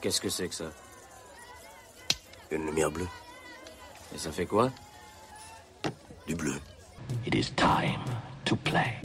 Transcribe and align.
Qu'est-ce 0.00 0.20
que 0.22 0.30
c'est 0.30 0.48
que 0.48 0.54
ça 0.54 0.72
Une 2.50 2.64
lumière 2.64 2.90
bleue. 2.90 3.08
Et 4.14 4.18
ça 4.18 4.32
fait 4.32 4.46
quoi 4.46 4.70
Du 6.26 6.34
bleu. 6.34 6.54
It 7.26 7.34
is 7.34 7.52
time 7.54 8.00
to 8.46 8.56
play. 8.56 8.96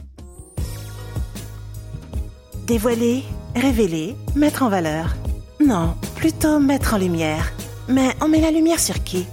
Dévoiler, 2.66 3.24
révéler, 3.56 4.16
mettre 4.36 4.64
en 4.64 4.70
valeur. 4.70 5.16
Non, 5.60 5.96
plutôt 6.16 6.60
mettre 6.60 6.94
en 6.94 6.98
lumière. 6.98 7.52
Mais 7.90 8.16
on 8.22 8.30
met 8.30 8.40
la 8.40 8.52
lumière 8.52 8.80
sur 8.80 9.04
qui 9.04 9.26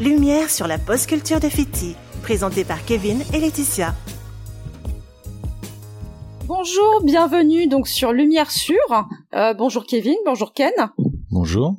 Lumière 0.00 0.48
sur 0.48 0.66
la 0.66 0.78
post-culture 0.78 1.38
de 1.40 1.50
Fiti, 1.50 1.96
présentée 2.22 2.64
par 2.64 2.82
Kevin 2.86 3.22
et 3.34 3.40
Laetitia. 3.40 3.94
Bonjour, 6.46 7.02
bienvenue 7.04 7.68
donc 7.68 7.86
sur 7.86 8.12
Lumière 8.12 8.50
Sûre. 8.50 9.06
Euh, 9.34 9.54
bonjour 9.54 9.86
Kevin, 9.86 10.16
bonjour 10.24 10.52
Ken. 10.52 10.72
Bonjour. 11.30 11.76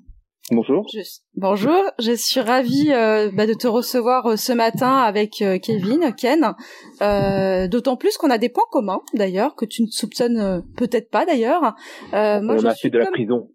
Bonjour. 0.50 0.86
Je, 0.94 1.00
bonjour, 1.36 1.84
je 2.00 2.14
suis 2.14 2.40
ravie 2.40 2.92
euh, 2.92 3.30
bah, 3.34 3.46
de 3.46 3.54
te 3.54 3.68
recevoir 3.68 4.26
euh, 4.26 4.36
ce 4.38 4.54
matin 4.54 4.98
avec 4.98 5.42
euh, 5.42 5.60
Kevin, 5.60 6.14
Ken. 6.18 6.54
Euh, 7.02 7.68
D'autant 7.68 7.98
plus 7.98 8.18
qu'on 8.18 8.30
a 8.30 8.38
des 8.38 8.48
points 8.50 8.64
communs 8.72 9.02
d'ailleurs 9.14 9.56
que 9.56 9.66
tu 9.66 9.84
ne 9.84 9.88
soupçonnes 9.88 10.40
euh, 10.40 10.62
peut-être 10.78 11.10
pas 11.10 11.26
d'ailleurs. 11.26 11.76
Euh, 12.14 12.42
moi, 12.42 12.56
On 12.56 12.58
je 12.60 12.68
a 12.68 12.74
suis 12.74 12.84
fait 12.88 12.90
de 12.90 13.00
la 13.00 13.12
prison. 13.12 13.50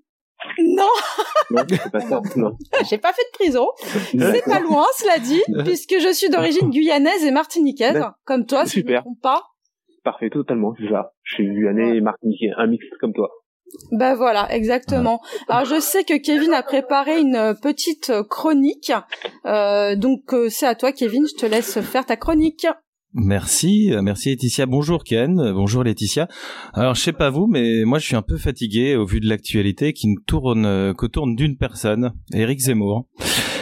Non, 0.59 0.85
Non, 1.51 1.63
c'est 1.69 1.91
pas 1.91 2.01
ça. 2.01 2.21
Non. 2.37 2.53
j'ai 2.91 2.99
pas 2.99 3.13
fait 3.15 3.25
de 3.33 3.39
prison. 3.39 3.67
C'est 4.11 4.45
pas 4.45 4.61
loin, 4.61 4.85
cela 4.99 5.19
dit, 5.19 5.43
puisque 5.65 5.99
je 5.99 6.13
suis 6.13 6.29
d'origine 6.29 6.71
guyanaise 6.71 7.25
et 7.25 7.31
martiniquaise, 7.31 8.05
comme 8.25 8.45
toi, 8.47 8.67
si 8.67 8.81
je 8.81 8.81
ne 8.81 8.83
me 8.85 8.89
Super. 8.89 9.01
trompe 9.03 9.21
pas. 9.23 9.43
Parfait, 10.05 10.29
totalement, 10.31 10.75
c'est 10.79 10.89
ça. 10.91 11.15
Je 11.23 11.35
suis 11.37 11.49
guyanais 11.49 11.97
et 11.97 12.01
martiniquais, 12.01 12.51
un 12.59 12.67
mix 12.67 12.85
comme 13.01 13.13
toi. 13.13 13.29
Ben 13.93 14.15
voilà, 14.15 14.53
exactement. 14.55 15.21
Alors 15.49 15.65
je 15.65 15.81
sais 15.81 16.05
que 16.05 16.17
Kevin 16.17 16.53
a 16.53 16.63
préparé 16.63 17.21
une 17.21 17.37
euh, 17.37 17.55
petite 17.55 18.11
euh, 18.11 18.23
chronique, 18.23 18.93
Euh, 19.45 19.97
donc 19.97 20.33
euh, 20.33 20.49
c'est 20.49 20.67
à 20.67 20.75
toi 20.75 20.93
Kevin, 20.93 21.25
je 21.29 21.41
te 21.41 21.47
laisse 21.47 21.81
faire 21.81 22.07
ta 22.07 22.17
chronique. 22.17 22.67
Merci, 23.19 23.93
merci 24.03 24.29
Laetitia. 24.31 24.67
Bonjour 24.67 25.03
Ken, 25.03 25.53
bonjour 25.53 25.83
Laetitia. 25.85 26.29
Alors 26.75 26.95
je 26.95 27.01
sais 27.01 27.13
pas 27.13 27.31
vous, 27.31 27.47
mais 27.47 27.85
moi 27.85 27.99
je 27.99 28.07
suis 28.07 28.17
un 28.17 28.23
peu 28.23 28.37
fatigué 28.37 28.95
au 28.95 29.07
vu 29.07 29.21
de 29.21 29.29
l'actualité 29.29 29.93
qui 29.95 30.09
ne 30.09 30.17
tourne 30.27 30.67
euh, 30.67 30.93
qu'autour 30.93 31.27
d'une 31.27 31.57
personne, 31.57 32.13
Éric 32.35 32.61
Zemmour. 32.61 33.07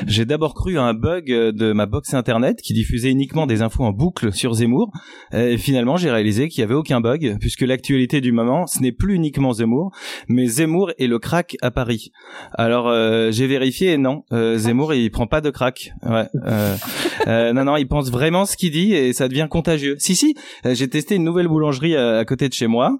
J'ai 0.06 0.24
d'abord 0.24 0.54
cru 0.54 0.78
à 0.78 0.82
un 0.82 0.94
bug 0.94 1.30
euh, 1.30 1.52
de 1.52 1.72
ma 1.72 1.86
box 1.86 2.14
internet 2.14 2.60
qui 2.62 2.72
diffusait 2.74 3.10
uniquement 3.10 3.46
des 3.46 3.62
infos 3.62 3.84
en 3.84 3.92
boucle 3.92 4.32
sur 4.32 4.54
Zemmour. 4.54 4.90
Et 5.32 5.58
finalement 5.58 5.96
j'ai 5.96 6.10
réalisé 6.10 6.48
qu'il 6.48 6.60
y 6.60 6.64
avait 6.64 6.74
aucun 6.74 7.00
bug 7.00 7.36
puisque 7.40 7.62
l'actualité 7.62 8.20
du 8.20 8.32
moment 8.32 8.66
ce 8.66 8.80
n'est 8.80 8.92
plus 8.92 9.14
uniquement 9.14 9.52
Zemmour, 9.52 9.92
mais 10.28 10.46
Zemmour 10.46 10.92
et 10.98 11.06
le 11.06 11.18
crack 11.18 11.56
à 11.62 11.70
Paris. 11.70 12.10
Alors 12.52 12.88
euh, 12.88 13.30
j'ai 13.30 13.46
vérifié 13.46 13.92
et 13.92 13.98
non, 13.98 14.24
euh, 14.32 14.56
Zemmour 14.58 14.94
il 14.94 15.10
prend 15.10 15.26
pas 15.26 15.40
de 15.40 15.50
crack. 15.50 15.92
Ouais. 16.04 16.28
euh, 16.46 16.76
euh, 17.26 17.52
non, 17.52 17.64
non, 17.64 17.76
il 17.76 17.86
pense 17.86 18.10
vraiment 18.10 18.44
ce 18.44 18.56
qu'il 18.56 18.72
dit 18.72 18.94
et 18.94 19.12
ça 19.12 19.28
devient 19.28 19.48
contagieux. 19.50 19.96
Si, 19.98 20.16
si, 20.16 20.34
euh, 20.66 20.74
j'ai 20.74 20.88
testé 20.88 21.16
une 21.16 21.24
nouvelle 21.24 21.48
boulangerie 21.48 21.96
à 21.96 22.24
côté 22.24 22.48
de 22.48 22.54
chez 22.54 22.66
moi. 22.66 22.98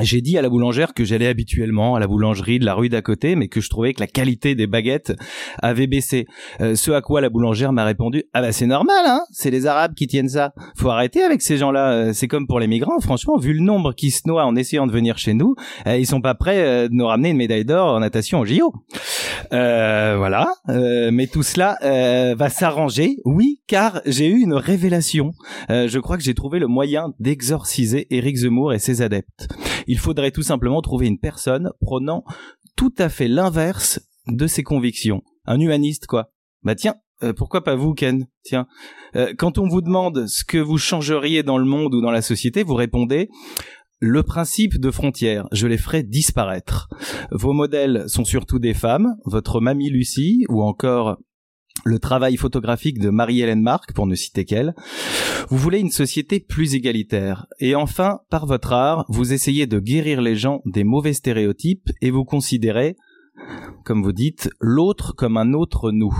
J'ai 0.00 0.20
dit 0.20 0.36
à 0.38 0.42
la 0.42 0.48
boulangère 0.48 0.94
que 0.94 1.04
j'allais 1.04 1.26
habituellement 1.26 1.96
à 1.96 2.00
la 2.00 2.06
boulangerie 2.06 2.58
de 2.58 2.64
la 2.64 2.74
rue 2.74 2.88
d'à 2.88 3.02
côté, 3.02 3.34
mais 3.34 3.48
que 3.48 3.60
je 3.60 3.68
trouvais 3.68 3.94
que 3.94 4.00
la 4.00 4.06
qualité 4.06 4.54
des 4.54 4.66
baguettes 4.66 5.14
avait 5.60 5.86
baissé. 5.86 6.26
Euh, 6.60 6.76
ce 6.76 6.90
à 6.90 7.00
quoi 7.00 7.20
la 7.20 7.30
boulangère 7.30 7.72
m'a 7.72 7.84
répondu 7.84 8.24
Ah 8.32 8.42
bah 8.42 8.52
c'est 8.52 8.66
normal, 8.66 9.04
hein, 9.06 9.22
c'est 9.32 9.50
les 9.50 9.66
Arabes 9.66 9.94
qui 9.94 10.06
tiennent 10.06 10.28
ça. 10.28 10.52
Faut 10.76 10.90
arrêter 10.90 11.22
avec 11.22 11.42
ces 11.42 11.56
gens-là. 11.56 11.92
Euh, 11.92 12.12
C'est 12.12 12.28
comme 12.28 12.46
pour 12.46 12.60
les 12.60 12.66
migrants. 12.66 13.00
Franchement, 13.00 13.38
vu 13.38 13.52
le 13.54 13.60
nombre 13.60 13.92
qui 13.92 14.10
se 14.10 14.22
noient 14.26 14.44
en 14.44 14.56
essayant 14.56 14.86
de 14.86 14.92
venir 14.92 15.18
chez 15.18 15.34
nous, 15.34 15.54
euh, 15.86 15.96
ils 15.96 16.06
sont 16.06 16.20
pas 16.20 16.34
prêts 16.34 16.60
euh, 16.60 16.88
de 16.88 16.94
nous 16.94 17.06
ramener 17.06 17.30
une 17.30 17.36
médaille 17.36 17.64
d'or 17.64 17.94
en 17.94 18.00
natation 18.00 18.40
au 18.40 18.44
JO. 18.44 18.72
Euh, 19.52 20.16
voilà. 20.18 20.48
Mais 21.10 21.26
tout 21.26 21.42
cela 21.42 21.78
va 22.34 22.50
s'arranger, 22.50 23.16
oui, 23.24 23.60
car 23.66 24.00
j'ai 24.04 24.26
eu 24.26 24.40
une 24.40 24.54
révélation. 24.54 25.32
Je 25.68 25.98
crois 25.98 26.16
que 26.16 26.22
j'ai 26.22 26.34
trouvé 26.34 26.58
le 26.58 26.66
moyen 26.66 27.12
d'exorciser 27.18 28.06
Éric 28.10 28.36
Zemmour 28.36 28.72
et 28.72 28.78
ses 28.78 29.02
adeptes. 29.02 29.48
Il 29.88 29.98
faudrait 29.98 30.30
tout 30.30 30.42
simplement 30.42 30.80
trouver 30.80 31.08
une 31.08 31.18
personne 31.18 31.72
prônant 31.80 32.22
tout 32.76 32.94
à 32.98 33.08
fait 33.08 33.26
l'inverse 33.26 34.00
de 34.28 34.46
ses 34.46 34.62
convictions. 34.62 35.22
Un 35.46 35.58
humaniste, 35.58 36.06
quoi. 36.06 36.30
Bah 36.62 36.74
tiens, 36.74 36.94
euh, 37.22 37.32
pourquoi 37.32 37.64
pas 37.64 37.74
vous, 37.74 37.94
Ken? 37.94 38.26
Tiens, 38.44 38.66
Euh, 39.16 39.32
quand 39.36 39.58
on 39.58 39.66
vous 39.66 39.80
demande 39.80 40.26
ce 40.26 40.44
que 40.44 40.58
vous 40.58 40.76
changeriez 40.78 41.42
dans 41.42 41.58
le 41.58 41.64
monde 41.64 41.94
ou 41.94 42.00
dans 42.02 42.10
la 42.10 42.22
société, 42.22 42.62
vous 42.62 42.74
répondez 42.74 43.28
le 44.00 44.22
principe 44.22 44.78
de 44.78 44.92
frontières, 44.92 45.48
je 45.50 45.66
les 45.66 45.78
ferai 45.78 46.04
disparaître. 46.04 46.88
Vos 47.32 47.52
modèles 47.52 48.04
sont 48.06 48.24
surtout 48.24 48.60
des 48.60 48.74
femmes, 48.74 49.16
votre 49.24 49.60
mamie 49.60 49.90
Lucie 49.90 50.44
ou 50.48 50.62
encore 50.62 51.16
le 51.84 51.98
travail 51.98 52.36
photographique 52.36 52.98
de 52.98 53.10
Marie-Hélène 53.10 53.62
Marc, 53.62 53.92
pour 53.92 54.06
ne 54.06 54.14
citer 54.14 54.44
qu'elle. 54.44 54.74
Vous 55.48 55.58
voulez 55.58 55.78
une 55.78 55.90
société 55.90 56.40
plus 56.40 56.74
égalitaire. 56.74 57.46
Et 57.60 57.74
enfin, 57.74 58.20
par 58.30 58.46
votre 58.46 58.72
art, 58.72 59.04
vous 59.08 59.32
essayez 59.32 59.66
de 59.66 59.78
guérir 59.78 60.20
les 60.20 60.36
gens 60.36 60.60
des 60.66 60.84
mauvais 60.84 61.12
stéréotypes 61.12 61.90
et 62.00 62.10
vous 62.10 62.24
considérez 62.24 62.96
comme 63.84 64.02
vous 64.02 64.12
dites, 64.12 64.50
l'autre 64.60 65.14
comme 65.14 65.36
un 65.36 65.52
autre 65.52 65.92
nous. 65.92 66.14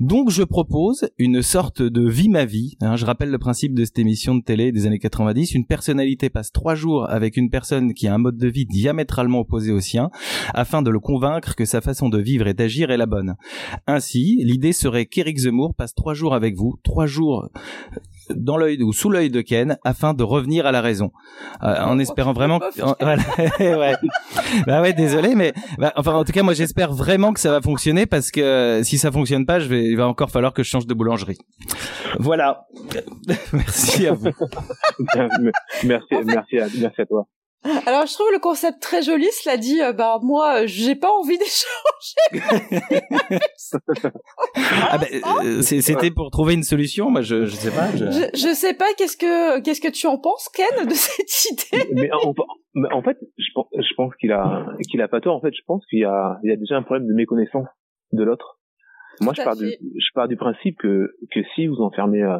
Donc 0.00 0.30
je 0.30 0.42
propose 0.42 1.08
une 1.18 1.42
sorte 1.42 1.82
de 1.82 2.08
vie 2.08 2.28
ma 2.28 2.44
vie. 2.44 2.76
hein. 2.80 2.96
je 2.96 3.06
rappelle 3.06 3.30
le 3.30 3.38
principe 3.38 3.74
de 3.74 3.84
cette 3.84 3.98
émission 3.98 4.34
de 4.34 4.42
télé 4.42 4.72
des 4.72 4.86
années 4.86 4.98
90. 4.98 5.54
Une 5.54 5.66
personnalité 5.66 6.28
passe 6.28 6.52
trois 6.52 6.74
jours 6.74 7.08
avec 7.08 7.36
une 7.36 7.50
personne 7.50 7.94
qui 7.94 8.08
a 8.08 8.14
un 8.14 8.18
mode 8.18 8.36
de 8.36 8.48
vie 8.48 8.66
diamétralement 8.66 9.40
opposé 9.40 9.72
au 9.72 9.80
sien, 9.80 10.10
afin 10.54 10.82
de 10.82 10.90
le 10.90 11.00
convaincre 11.00 11.54
que 11.54 11.64
sa 11.64 11.80
façon 11.80 12.08
de 12.08 12.18
vivre 12.18 12.46
et 12.46 12.54
d'agir 12.54 12.90
est 12.90 12.96
la 12.96 13.06
bonne. 13.06 13.36
Ainsi, 13.86 14.42
l'idée 14.44 14.72
serait 14.72 15.06
qu'Éric 15.06 15.38
Zemmour 15.38 15.74
passe 15.74 15.94
trois 15.94 16.14
jours 16.14 16.34
avec 16.34 16.56
vous, 16.56 16.78
trois 16.82 17.06
jours 17.06 17.48
dans 18.34 18.56
l'œil 18.56 18.82
ou 18.82 18.92
sous 18.92 19.10
l'œil 19.10 19.30
de 19.30 19.40
Ken 19.40 19.78
afin 19.84 20.14
de 20.14 20.22
revenir 20.24 20.66
à 20.66 20.72
la 20.72 20.80
raison 20.80 21.10
Euh, 21.62 21.80
en 21.82 21.98
espérant 21.98 22.32
vraiment 22.32 22.58
que- 22.58 22.82
en- 22.82 22.96
voilà. 23.00 23.22
ouais. 23.60 23.94
bah 24.66 24.82
ouais 24.82 24.92
désolé 24.92 25.34
mais 25.34 25.52
bah, 25.78 25.92
enfin 25.96 26.14
en 26.14 26.24
tout 26.24 26.32
cas 26.32 26.42
moi 26.42 26.54
j'espère 26.54 26.92
vraiment 26.92 27.32
que 27.32 27.40
ça 27.40 27.50
va 27.50 27.60
fonctionner 27.60 28.06
parce 28.06 28.30
que 28.30 28.40
euh, 28.40 28.82
si 28.82 28.98
ça 28.98 29.10
fonctionne 29.12 29.46
pas 29.46 29.60
je 29.60 29.68
vais 29.68 29.84
il 29.84 29.96
va 29.96 30.06
encore 30.08 30.30
falloir 30.30 30.52
que 30.52 30.62
je 30.62 30.68
change 30.68 30.86
de 30.86 30.94
boulangerie 30.94 31.38
voilà 32.18 32.66
merci 33.52 34.06
à 34.06 34.12
vous 34.12 34.30
merci, 35.84 36.14
merci, 36.24 36.58
à, 36.58 36.66
merci 36.80 37.00
à 37.02 37.06
toi. 37.06 37.26
Alors 37.86 38.06
je 38.06 38.12
trouve 38.14 38.30
le 38.32 38.38
concept 38.38 38.80
très 38.80 39.02
joli, 39.02 39.26
cela 39.32 39.56
dit, 39.56 39.80
euh, 39.82 39.92
bah 39.92 40.18
moi 40.22 40.62
euh, 40.62 40.66
j'ai 40.66 40.94
pas 40.94 41.10
envie 41.10 41.38
d'échanger. 41.38 42.42
ah 44.90 44.98
bah, 44.98 45.06
euh, 45.44 45.62
c'était 45.62 46.10
pour 46.10 46.30
trouver 46.30 46.54
une 46.54 46.62
solution 46.62 47.10
moi 47.10 47.22
je 47.22 47.44
je 47.46 47.54
sais 47.56 47.70
pas 47.70 47.90
je- 47.96 48.04
Je, 48.10 48.30
je 48.34 48.54
sais 48.54 48.74
pas 48.74 48.86
qu'est-ce 48.96 49.16
que 49.16 49.60
qu'est-ce 49.60 49.80
que 49.80 49.90
tu 49.90 50.06
en 50.06 50.18
penses 50.18 50.48
Ken 50.54 50.86
de 50.86 50.94
cette 50.94 51.70
idée. 51.72 51.88
Mais 51.94 52.10
en, 52.12 52.32
mais 52.74 52.92
en 52.92 53.02
fait, 53.02 53.16
je 53.38 53.48
pense, 53.54 53.66
je 53.72 53.94
pense 53.96 54.14
qu'il 54.16 54.32
a, 54.32 54.66
qu'il 54.90 55.00
a 55.00 55.08
pas 55.08 55.20
tort. 55.20 55.34
En 55.36 55.40
fait, 55.40 55.52
je 55.54 55.62
pense 55.66 55.84
qu'il 55.86 56.00
y 56.00 56.04
a, 56.04 56.38
il 56.44 56.50
y 56.50 56.52
a 56.52 56.56
déjà 56.56 56.76
un 56.76 56.82
problème 56.82 57.06
de 57.08 57.14
méconnaissance 57.14 57.66
de 58.12 58.22
l'autre. 58.22 58.58
Moi, 59.20 59.32
je 59.34 59.42
pars 59.42 59.56
du, 59.56 59.64
je 59.64 60.08
pars 60.14 60.28
du 60.28 60.36
principe 60.36 60.76
que, 60.78 61.10
que 61.32 61.40
si 61.54 61.66
vous 61.68 61.76
enfermez, 61.80 62.22
euh, 62.22 62.36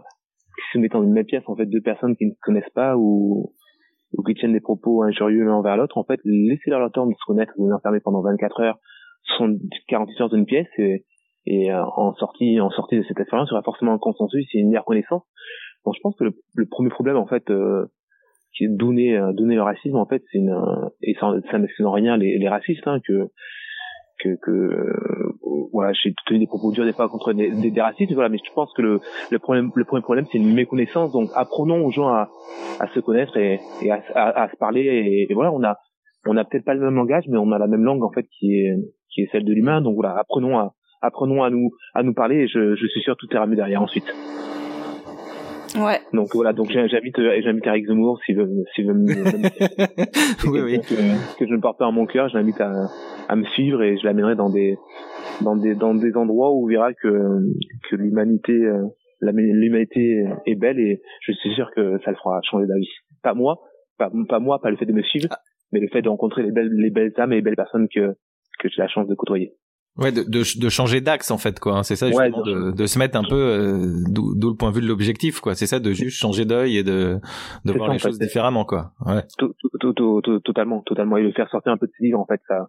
si 0.70 0.76
vous 0.78 0.82
mettez 0.82 0.92
dans 0.92 1.02
une 1.04 1.12
même 1.12 1.24
pièce, 1.24 1.42
en 1.46 1.56
fait, 1.56 1.64
deux 1.66 1.80
personnes 1.80 2.16
qui 2.16 2.26
ne 2.26 2.32
se 2.32 2.38
connaissent 2.42 2.72
pas 2.74 2.96
ou, 2.98 3.54
ou 4.16 4.22
qui 4.22 4.34
tiennent 4.34 4.52
des 4.52 4.60
propos 4.60 5.02
injurieux 5.02 5.44
l'un 5.44 5.54
envers 5.54 5.76
l'autre, 5.76 5.98
en 5.98 6.04
fait, 6.04 6.20
laissez-leur 6.24 6.80
le 6.80 6.90
temps 6.90 7.06
de 7.06 7.12
se 7.12 7.24
connaître, 7.26 7.52
vous 7.56 7.68
les 7.68 7.74
enfermez 7.74 8.00
pendant 8.00 8.22
24 8.22 8.60
heures, 8.60 8.78
70, 9.36 9.68
48 9.88 10.20
heures 10.20 10.28
dans 10.30 10.36
une 10.36 10.46
pièce 10.46 10.68
et, 10.78 11.04
et 11.46 11.72
euh, 11.72 11.84
en 11.84 12.14
sortie, 12.14 12.60
en 12.60 12.70
sortie 12.70 12.96
de 12.96 13.04
cette 13.04 13.18
expérience, 13.18 13.48
il 13.50 13.52
y 13.52 13.54
aura 13.54 13.62
forcément 13.62 13.92
un 13.92 13.98
consensus 13.98 14.46
et 14.54 14.58
une 14.58 14.68
meilleure 14.68 14.84
connaissance. 14.84 15.22
Donc, 15.84 15.94
je 15.94 16.00
pense 16.00 16.16
que 16.16 16.24
le, 16.24 16.32
le 16.54 16.66
premier 16.66 16.90
problème, 16.90 17.16
en 17.16 17.26
fait, 17.26 17.48
euh, 17.50 17.86
qui 18.56 18.64
est 18.64 18.68
donner 18.68 19.16
euh, 19.16 19.32
donner 19.32 19.54
le 19.54 19.62
racisme 19.62 19.96
en 19.96 20.06
fait 20.06 20.22
c'est 20.30 20.38
une 20.38 20.50
euh, 20.50 20.88
et 21.02 21.14
ça 21.20 21.32
ça 21.50 21.58
n'excuse 21.58 21.86
en 21.86 21.92
rien 21.92 22.16
les, 22.16 22.38
les 22.38 22.48
racistes 22.48 22.86
hein, 22.86 23.00
que 23.06 23.28
que 24.22 24.36
que 24.42 24.50
euh, 24.50 25.38
voilà 25.72 25.92
j'ai 25.92 26.14
tenu 26.26 26.38
des 26.38 26.46
propos 26.46 26.72
durs 26.72 26.84
des 26.84 26.92
fois 26.92 27.08
contre 27.08 27.32
des, 27.32 27.50
des, 27.50 27.70
des 27.70 27.80
racistes 27.80 28.12
voilà 28.12 28.28
mais 28.28 28.38
je 28.38 28.52
pense 28.54 28.72
que 28.74 28.82
le 28.82 29.00
le 29.30 29.38
problème 29.38 29.70
le 29.74 29.84
premier 29.84 30.02
problème 30.02 30.26
c'est 30.30 30.38
une 30.38 30.54
méconnaissance. 30.54 31.12
Donc 31.12 31.30
apprenons 31.34 31.84
aux 31.84 31.90
gens 31.90 32.08
à 32.08 32.28
à 32.80 32.88
se 32.88 33.00
connaître 33.00 33.36
et, 33.36 33.60
et 33.82 33.90
à, 33.90 34.02
à, 34.14 34.42
à 34.44 34.50
se 34.50 34.56
parler 34.56 34.82
et, 34.82 35.30
et 35.30 35.34
voilà 35.34 35.52
on 35.52 35.62
a 35.64 35.76
on 36.26 36.36
a 36.36 36.44
peut-être 36.44 36.64
pas 36.64 36.74
le 36.74 36.80
même 36.80 36.94
langage 36.94 37.24
mais 37.28 37.38
on 37.38 37.52
a 37.52 37.58
la 37.58 37.66
même 37.66 37.84
langue 37.84 38.02
en 38.04 38.10
fait 38.10 38.26
qui 38.38 38.54
est 38.54 38.74
qui 39.10 39.22
est 39.22 39.28
celle 39.32 39.44
de 39.44 39.52
l'humain. 39.52 39.80
Donc 39.80 39.94
voilà 39.94 40.16
apprenons 40.18 40.58
à 40.58 40.74
apprenons 41.02 41.42
à 41.42 41.50
nous 41.50 41.70
à 41.94 42.02
nous 42.02 42.14
parler 42.14 42.36
et 42.42 42.48
je, 42.48 42.74
je 42.74 42.86
suis 42.86 43.00
sûr 43.02 43.16
tout 43.16 43.26
ira 43.32 43.46
mieux 43.46 43.56
derrière 43.56 43.82
ensuite. 43.82 44.06
Ouais. 45.78 46.00
donc 46.14 46.28
voilà, 46.34 46.54
donc 46.54 46.70
j'invite 46.70 47.18
euh, 47.18 47.38
j'invite 47.42 47.66
Eric 47.66 47.86
Zemmour 47.86 48.18
s'il 48.24 48.36
veut 48.36 48.48
s'il 48.74 48.86
veut 48.86 48.94
me, 48.94 49.04
oui 50.50 50.60
oui. 50.62 50.80
que, 50.80 51.38
que 51.38 51.46
je 51.46 51.52
ne 51.52 51.60
porte 51.60 51.78
pas 51.78 51.86
à 51.86 51.90
mon 51.90 52.06
cœur, 52.06 52.30
je 52.30 52.38
l'invite 52.38 52.60
à, 52.62 52.72
à 53.28 53.36
me 53.36 53.44
suivre 53.46 53.82
et 53.82 53.96
je 53.98 54.04
l'amènerai 54.04 54.36
dans 54.36 54.50
des 54.50 54.76
dans 55.42 55.56
des 55.56 55.74
dans 55.74 55.94
des 55.94 56.14
endroits 56.16 56.52
où 56.54 56.68
il 56.68 56.74
verra 56.74 56.92
que 56.94 57.08
que 57.88 57.96
l'humanité 57.96 58.52
euh, 58.52 58.84
l'humanité 59.20 60.24
est 60.46 60.54
belle 60.54 60.78
et 60.78 61.00
je 61.22 61.32
suis 61.32 61.54
sûr 61.54 61.70
que 61.74 61.98
ça 62.04 62.10
le 62.10 62.16
fera 62.16 62.40
changer 62.42 62.66
d'avis. 62.66 62.88
Pas 63.22 63.34
moi, 63.34 63.60
pas, 63.98 64.10
pas 64.28 64.38
moi, 64.38 64.60
pas 64.60 64.70
le 64.70 64.76
fait 64.76 64.86
de 64.86 64.92
me 64.92 65.02
suivre, 65.02 65.28
mais 65.72 65.80
le 65.80 65.88
fait 65.88 66.02
de 66.02 66.08
rencontrer 66.08 66.42
les 66.42 66.52
belles 66.52 66.70
les 66.72 66.90
belles 66.90 67.12
âmes 67.18 67.32
et 67.32 67.36
les 67.36 67.42
belles 67.42 67.56
personnes 67.56 67.88
que 67.88 68.14
que 68.58 68.68
j'ai 68.68 68.80
la 68.80 68.88
chance 68.88 69.08
de 69.08 69.14
côtoyer. 69.14 69.52
Ouais, 69.98 70.12
de, 70.12 70.24
de, 70.24 70.60
de 70.60 70.68
changer 70.68 71.00
d'axe 71.00 71.30
en 71.30 71.38
fait 71.38 71.58
quoi. 71.58 71.78
Hein. 71.78 71.82
C'est 71.82 71.96
ça 71.96 72.08
justement, 72.08 72.42
de, 72.42 72.70
de 72.70 72.86
se 72.86 72.98
mettre 72.98 73.16
un 73.18 73.24
peu 73.24 73.34
euh, 73.34 73.94
d'où 74.10 74.50
le 74.50 74.54
point 74.54 74.68
de 74.70 74.74
vue 74.74 74.82
de 74.82 74.86
l'objectif 74.86 75.40
quoi. 75.40 75.54
C'est 75.54 75.66
ça 75.66 75.80
de 75.80 75.90
juste 75.92 76.18
changer 76.18 76.44
d'œil 76.44 76.76
et 76.76 76.82
de 76.82 77.18
de 77.64 77.72
voir 77.72 77.90
les 77.90 77.98
choses 77.98 78.18
différemment 78.18 78.66
quoi. 78.66 78.92
Ouais. 79.06 79.22
Tout, 79.38 79.54
tout, 79.80 79.94
tout, 79.94 80.40
totalement, 80.40 80.82
totalement 80.82 81.16
et 81.16 81.22
le 81.22 81.32
faire 81.32 81.48
sortir 81.48 81.72
un 81.72 81.78
peu 81.78 81.86
de 81.86 81.92
ses 81.96 82.04
livres 82.04 82.20
en 82.20 82.26
fait 82.26 82.42
ça 82.46 82.68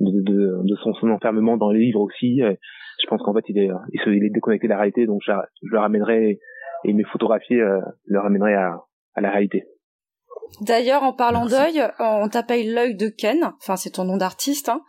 de, 0.00 0.20
de, 0.22 0.60
de 0.62 0.76
son, 0.76 0.94
son, 0.94 1.08
enfermement 1.10 1.56
dans 1.56 1.70
les 1.70 1.80
livres 1.80 2.00
aussi. 2.00 2.40
Je 2.40 3.06
pense 3.08 3.22
qu'en 3.22 3.34
fait 3.34 3.44
il 3.48 3.58
est 3.58 3.70
il, 3.92 4.00
se, 4.00 4.10
il 4.10 4.24
est 4.24 4.30
déconnecté 4.30 4.66
de 4.66 4.72
la 4.72 4.78
réalité 4.78 5.06
donc 5.06 5.22
je, 5.24 5.32
je 5.62 5.70
le 5.70 5.78
ramènerai 5.78 6.38
et 6.84 6.92
mes 6.92 7.04
photographies 7.04 7.60
euh, 7.60 7.80
le 8.04 8.20
ramènerai 8.20 8.54
à, 8.54 8.80
à 9.14 9.20
la 9.20 9.30
réalité. 9.30 9.64
D'ailleurs, 10.60 11.02
en 11.02 11.12
parlant 11.12 11.46
d'œil, 11.46 11.82
on 11.98 12.28
t'appelle 12.28 12.72
l'œil 12.72 12.94
de 12.94 13.08
Ken. 13.08 13.52
Enfin, 13.60 13.76
c'est 13.76 13.90
ton 13.90 14.04
nom 14.04 14.16
d'artiste. 14.16 14.68
Hein. 14.68 14.80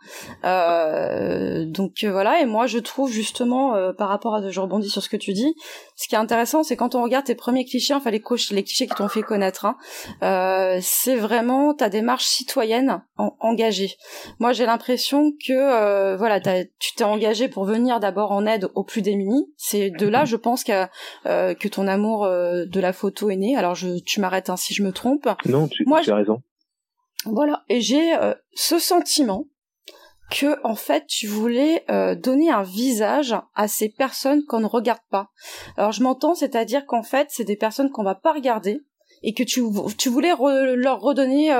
Euh, 0.44 1.64
donc 1.66 2.04
euh, 2.04 2.10
voilà. 2.10 2.40
Et 2.40 2.46
moi, 2.46 2.66
je 2.66 2.78
trouve 2.78 3.10
justement, 3.10 3.74
euh, 3.74 3.92
par 3.92 4.08
rapport 4.08 4.36
à, 4.36 4.50
je 4.50 4.60
rebondis 4.60 4.88
sur 4.88 5.02
ce 5.02 5.08
que 5.08 5.16
tu 5.16 5.32
dis, 5.32 5.54
ce 5.96 6.08
qui 6.08 6.14
est 6.14 6.18
intéressant, 6.18 6.62
c'est 6.62 6.76
quand 6.76 6.94
on 6.94 7.02
regarde 7.02 7.26
tes 7.26 7.34
premiers 7.34 7.64
clichés, 7.64 7.94
enfin 7.94 8.10
les, 8.10 8.22
les 8.50 8.64
clichés 8.64 8.86
qui 8.86 8.94
t'ont 8.94 9.08
fait 9.08 9.22
connaître, 9.22 9.66
hein, 9.66 9.76
euh, 10.22 10.78
c'est 10.80 11.16
vraiment 11.16 11.74
ta 11.74 11.88
démarche 11.88 12.24
citoyenne 12.24 13.02
engagée. 13.40 13.96
Moi, 14.38 14.52
j'ai 14.52 14.64
l'impression 14.64 15.32
que 15.32 15.52
euh, 15.52 16.16
voilà, 16.16 16.40
tu 16.40 16.94
t'es 16.96 17.04
engagé 17.04 17.48
pour 17.48 17.64
venir 17.64 18.00
d'abord 18.00 18.32
en 18.32 18.46
aide 18.46 18.68
aux 18.74 18.84
plus 18.84 19.02
démunis. 19.02 19.52
C'est 19.56 19.90
de 19.90 20.06
là, 20.06 20.24
je 20.24 20.36
pense, 20.36 20.64
que 20.64 20.86
que 21.24 21.68
ton 21.68 21.88
amour 21.88 22.26
de 22.26 22.80
la 22.80 22.92
photo 22.92 23.30
est 23.30 23.36
né. 23.36 23.56
Alors, 23.56 23.74
je, 23.74 23.98
tu 24.00 24.20
m'arrêtes 24.20 24.50
hein, 24.50 24.56
si 24.56 24.74
je 24.74 24.82
me 24.82 24.92
trompe. 24.92 25.28
Non, 25.48 25.68
tu, 25.68 25.84
Moi, 25.86 26.00
as 26.06 26.14
raison. 26.14 26.42
Voilà, 27.24 27.64
et 27.68 27.80
j'ai 27.80 28.14
euh, 28.14 28.34
ce 28.54 28.78
sentiment 28.78 29.46
que 30.30 30.62
en 30.62 30.74
fait 30.74 31.06
tu 31.06 31.26
voulais 31.26 31.84
euh, 31.90 32.14
donner 32.14 32.50
un 32.50 32.62
visage 32.62 33.34
à 33.54 33.66
ces 33.66 33.88
personnes 33.88 34.44
qu'on 34.44 34.60
ne 34.60 34.66
regarde 34.66 35.00
pas. 35.10 35.30
Alors 35.76 35.92
je 35.92 36.02
m'entends, 36.02 36.34
c'est-à-dire 36.34 36.86
qu'en 36.86 37.02
fait 37.02 37.28
c'est 37.30 37.44
des 37.44 37.56
personnes 37.56 37.90
qu'on 37.90 38.04
va 38.04 38.14
pas 38.14 38.32
regarder 38.32 38.82
et 39.22 39.34
que 39.34 39.42
tu, 39.42 39.62
tu 39.96 40.08
voulais 40.10 40.32
leur 40.76 41.00
redonner 41.00 41.52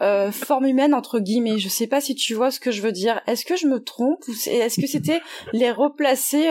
euh, 0.00 0.30
forme 0.30 0.66
humaine 0.66 0.94
entre 0.94 1.18
guillemets. 1.18 1.58
Je 1.58 1.68
sais 1.68 1.86
pas 1.86 2.00
si 2.00 2.14
tu 2.14 2.34
vois 2.34 2.50
ce 2.50 2.60
que 2.60 2.70
je 2.70 2.82
veux 2.82 2.92
dire. 2.92 3.20
Est-ce 3.26 3.44
que 3.44 3.56
je 3.56 3.66
me 3.66 3.82
trompe 3.82 4.22
ou 4.28 4.32
est-ce 4.32 4.80
que 4.80 4.86
c'était 4.86 5.20
les 5.52 5.70
replacer 5.70 6.44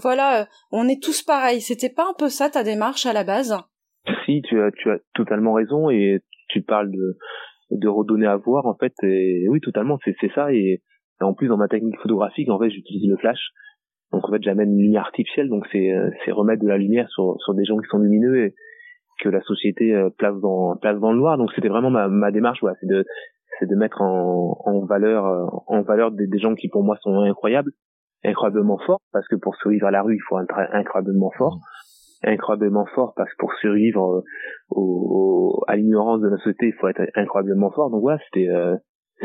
Voilà, 0.00 0.48
on 0.70 0.88
est 0.88 1.02
tous 1.02 1.22
pareils. 1.22 1.60
C'était 1.60 1.90
pas 1.90 2.06
un 2.08 2.14
peu 2.14 2.28
ça 2.28 2.48
ta 2.48 2.62
démarche 2.62 3.06
à 3.06 3.12
la 3.12 3.24
base? 3.24 3.54
Si, 4.24 4.40
tu 4.42 4.62
as, 4.62 4.70
tu 4.70 4.90
as 4.90 4.98
totalement 5.14 5.54
raison 5.54 5.90
et 5.90 6.22
tu 6.48 6.62
parles 6.62 6.90
de 6.90 7.16
de 7.70 7.88
redonner 7.88 8.26
à 8.26 8.36
voir 8.36 8.66
en 8.66 8.74
fait 8.74 8.92
et 9.02 9.46
oui 9.48 9.60
totalement 9.60 9.98
c'est 10.04 10.14
ça 10.34 10.52
et, 10.52 10.82
en 11.20 11.34
plus 11.34 11.48
dans 11.48 11.56
ma 11.56 11.68
technique 11.68 11.98
photographique 12.00 12.48
en 12.48 12.58
fait 12.58 12.70
j'utilise 12.70 13.08
le 13.08 13.16
flash. 13.16 13.40
Donc 14.12 14.26
en 14.26 14.32
fait 14.32 14.42
j'amène 14.42 14.70
une 14.70 14.82
lumière 14.82 15.02
artificielle 15.02 15.48
donc 15.48 15.66
c'est 15.72 15.92
c'est 16.24 16.32
remettre 16.32 16.62
de 16.62 16.68
la 16.68 16.78
lumière 16.78 17.08
sur 17.10 17.36
sur 17.44 17.54
des 17.54 17.64
gens 17.64 17.76
qui 17.78 17.88
sont 17.88 17.98
lumineux 17.98 18.46
et 18.46 18.54
que 19.20 19.28
la 19.28 19.42
société 19.42 19.94
euh, 19.94 20.10
place 20.16 20.40
dans 20.40 20.76
place 20.76 20.98
dans 21.00 21.12
le 21.12 21.18
noir. 21.18 21.36
Donc 21.36 21.52
c'était 21.54 21.68
vraiment 21.68 21.90
ma 21.90 22.08
ma 22.08 22.30
démarche 22.30 22.60
voilà 22.60 22.76
c'est 22.80 22.86
de 22.86 23.04
c'est 23.58 23.66
de 23.66 23.74
mettre 23.74 24.00
en 24.00 24.56
en 24.64 24.86
valeur 24.86 25.26
euh, 25.26 25.46
en 25.66 25.82
valeur 25.82 26.12
des, 26.12 26.26
des 26.26 26.38
gens 26.38 26.54
qui 26.54 26.68
pour 26.68 26.84
moi 26.84 26.96
sont 27.02 27.18
incroyables 27.20 27.72
incroyablement 28.24 28.78
forts 28.78 29.00
parce 29.12 29.26
que 29.28 29.36
pour 29.36 29.56
survivre 29.56 29.86
à 29.86 29.90
la 29.90 30.02
rue 30.02 30.14
il 30.14 30.22
faut 30.28 30.40
être 30.40 30.58
incroyablement 30.72 31.30
fort 31.36 31.58
incroyablement 32.24 32.86
fort 32.94 33.14
parce 33.16 33.30
que 33.30 33.36
pour 33.38 33.52
survivre 33.54 34.18
euh, 34.18 34.22
au, 34.70 35.64
à 35.68 35.76
l'ignorance 35.76 36.20
de 36.20 36.28
la 36.28 36.36
société, 36.38 36.68
il 36.68 36.74
faut 36.74 36.88
être 36.88 37.02
incroyablement 37.14 37.70
fort. 37.70 37.90
Donc 37.90 38.02
voilà, 38.02 38.18
c'était 38.26 38.48
euh, 38.48 38.76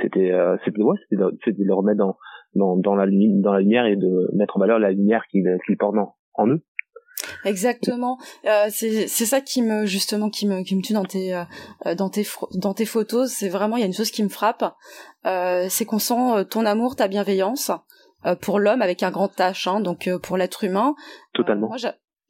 c'était 0.01 0.31
euh, 0.31 0.57
c'était 0.65 0.81
ouais, 0.81 0.97
c'était 1.09 1.57
de, 1.57 1.63
le 1.63 1.73
remettre 1.73 1.97
dans 1.97 2.17
dans 2.55 2.77
dans 2.77 2.95
la 2.95 3.05
dans 3.05 3.53
la 3.53 3.61
lumière 3.61 3.85
et 3.85 3.95
de 3.95 4.29
mettre 4.33 4.57
en 4.57 4.59
valeur 4.59 4.79
la 4.79 4.91
lumière 4.91 5.23
qu'ils 5.29 5.57
qu'ils 5.65 5.77
portent 5.77 5.95
en, 6.33 6.47
eux. 6.47 6.61
Exactement. 7.45 8.17
Euh, 8.45 8.67
c'est 8.69 9.07
c'est 9.07 9.25
ça 9.25 9.39
qui 9.39 9.61
me 9.61 9.85
justement 9.85 10.29
qui 10.29 10.47
me 10.47 10.63
qui 10.63 10.75
me 10.75 10.81
tue 10.81 10.93
dans 10.93 11.05
tes 11.05 11.35
euh, 11.35 11.95
dans 11.95 12.09
tes 12.09 12.25
dans 12.55 12.73
tes 12.73 12.85
photos. 12.85 13.31
C'est 13.31 13.49
vraiment 13.49 13.77
il 13.77 13.81
y 13.81 13.83
a 13.83 13.87
une 13.87 13.93
chose 13.93 14.11
qui 14.11 14.23
me 14.23 14.29
frappe, 14.29 14.63
euh, 15.25 15.67
c'est 15.69 15.85
qu'on 15.85 15.99
sent 15.99 16.45
ton 16.49 16.65
amour, 16.65 16.95
ta 16.95 17.07
bienveillance 17.07 17.71
pour 18.41 18.57
l'homme 18.57 18.81
avec 18.81 19.03
un 19.03 19.11
grand 19.11 19.27
H, 19.37 19.69
hein, 19.69 19.81
donc 19.81 20.09
pour 20.21 20.37
l'être 20.37 20.63
humain. 20.63 20.95
Totalement. 21.33 21.67
moi, 21.67 21.77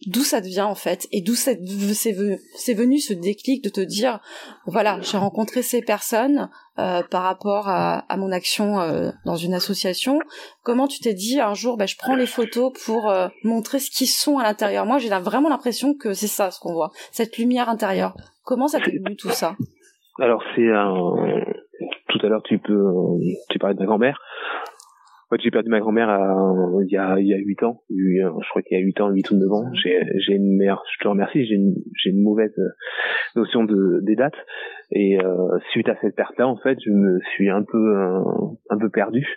d'où 0.07 0.23
ça 0.23 0.41
devient 0.41 0.61
en 0.61 0.75
fait 0.75 1.07
et 1.11 1.21
d'où 1.21 1.35
c'est 1.35 1.53
venu 1.53 2.99
ce 2.99 3.13
déclic 3.13 3.63
de 3.63 3.69
te 3.69 3.81
dire 3.81 4.19
voilà 4.65 4.99
j'ai 5.01 5.17
rencontré 5.17 5.61
ces 5.61 5.81
personnes 5.81 6.49
euh, 6.79 7.03
par 7.03 7.21
rapport 7.21 7.69
à, 7.69 8.03
mon 8.17 8.31
action 8.31 8.79
euh, 8.79 9.11
dans 9.25 9.35
une 9.35 9.53
association. 9.53 10.19
Comment 10.63 10.87
tu 10.87 10.99
t'es 10.99 11.13
dit 11.13 11.39
un 11.39 11.53
jour 11.53 11.77
bah, 11.77 11.85
je 11.85 11.95
prends 11.95 12.15
les 12.15 12.25
photos 12.25 12.73
pour 12.85 13.11
euh, 13.11 13.27
montrer 13.43 13.77
ce 13.77 13.91
qu'ils 13.91 14.07
sont 14.07 14.39
à 14.39 14.43
l'intérieur? 14.43 14.85
Moi 14.85 14.97
j'ai 14.97 15.09
vraiment 15.09 15.49
l'impression 15.49 15.93
que 15.93 16.13
c'est 16.13 16.27
ça 16.27 16.49
ce 16.49 16.59
qu'on 16.59 16.73
voit 16.73 16.89
cette 17.11 17.37
lumière 17.37 17.69
intérieure. 17.69 18.15
Comment 18.43 18.67
ça 18.67 18.79
t'est 18.79 18.97
venu 18.97 19.15
tout 19.15 19.29
ça? 19.29 19.55
Alors 20.19 20.43
c'est 20.55 20.67
tout 22.09 22.25
à 22.25 22.29
l'heure 22.29 22.43
tu 22.43 22.57
peux 22.57 22.91
tu 23.49 23.59
parlais 23.59 23.75
de 23.75 23.79
ma 23.79 23.85
grand-mère 23.85 24.19
fait, 25.33 25.41
j'ai 25.43 25.51
perdu 25.51 25.69
ma 25.69 25.79
grand-mère 25.79 26.09
il 26.81 26.91
y 26.91 26.97
a 26.97 27.19
il 27.19 27.27
y 27.27 27.33
a 27.33 27.37
huit 27.37 27.61
ans. 27.63 27.81
Je 27.89 28.49
crois 28.49 28.61
qu'il 28.61 28.77
y 28.77 28.81
a 28.81 28.83
huit 28.83 28.99
ans, 29.01 29.09
huit 29.09 29.29
ou 29.31 29.35
neuf 29.35 29.51
ans. 29.51 29.65
J'ai 29.73 29.99
j'ai 30.17 30.33
une 30.33 30.57
mère. 30.57 30.81
Je 30.93 31.03
te 31.03 31.07
remercie. 31.07 31.45
J'ai 31.45 31.55
une 31.55 31.75
j'ai 32.01 32.11
une 32.11 32.21
mauvaise 32.21 32.53
euh, 32.57 32.69
notion 33.35 33.63
de 33.63 33.99
des 34.03 34.15
dates. 34.15 34.37
Et 34.91 35.19
euh, 35.19 35.59
suite 35.71 35.89
à 35.89 35.95
cette 36.01 36.15
perte-là, 36.15 36.47
en 36.47 36.57
fait, 36.57 36.77
je 36.85 36.91
me 36.91 37.19
suis 37.33 37.49
un 37.49 37.63
peu 37.63 37.95
un, 38.69 38.77
peu 38.77 38.89
perdu. 38.89 39.27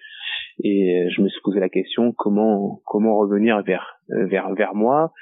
Et 0.62 1.08
je 1.14 1.22
me 1.22 1.28
suis 1.28 1.40
posé 1.43 1.60
la 1.60 1.69
question 1.69 2.12
comment 2.12 2.81
comment 2.87 3.19
revenir 3.19 3.62
vers 3.62 3.99
vers 4.08 4.52
vers 4.54 4.75
moi? 4.75 5.12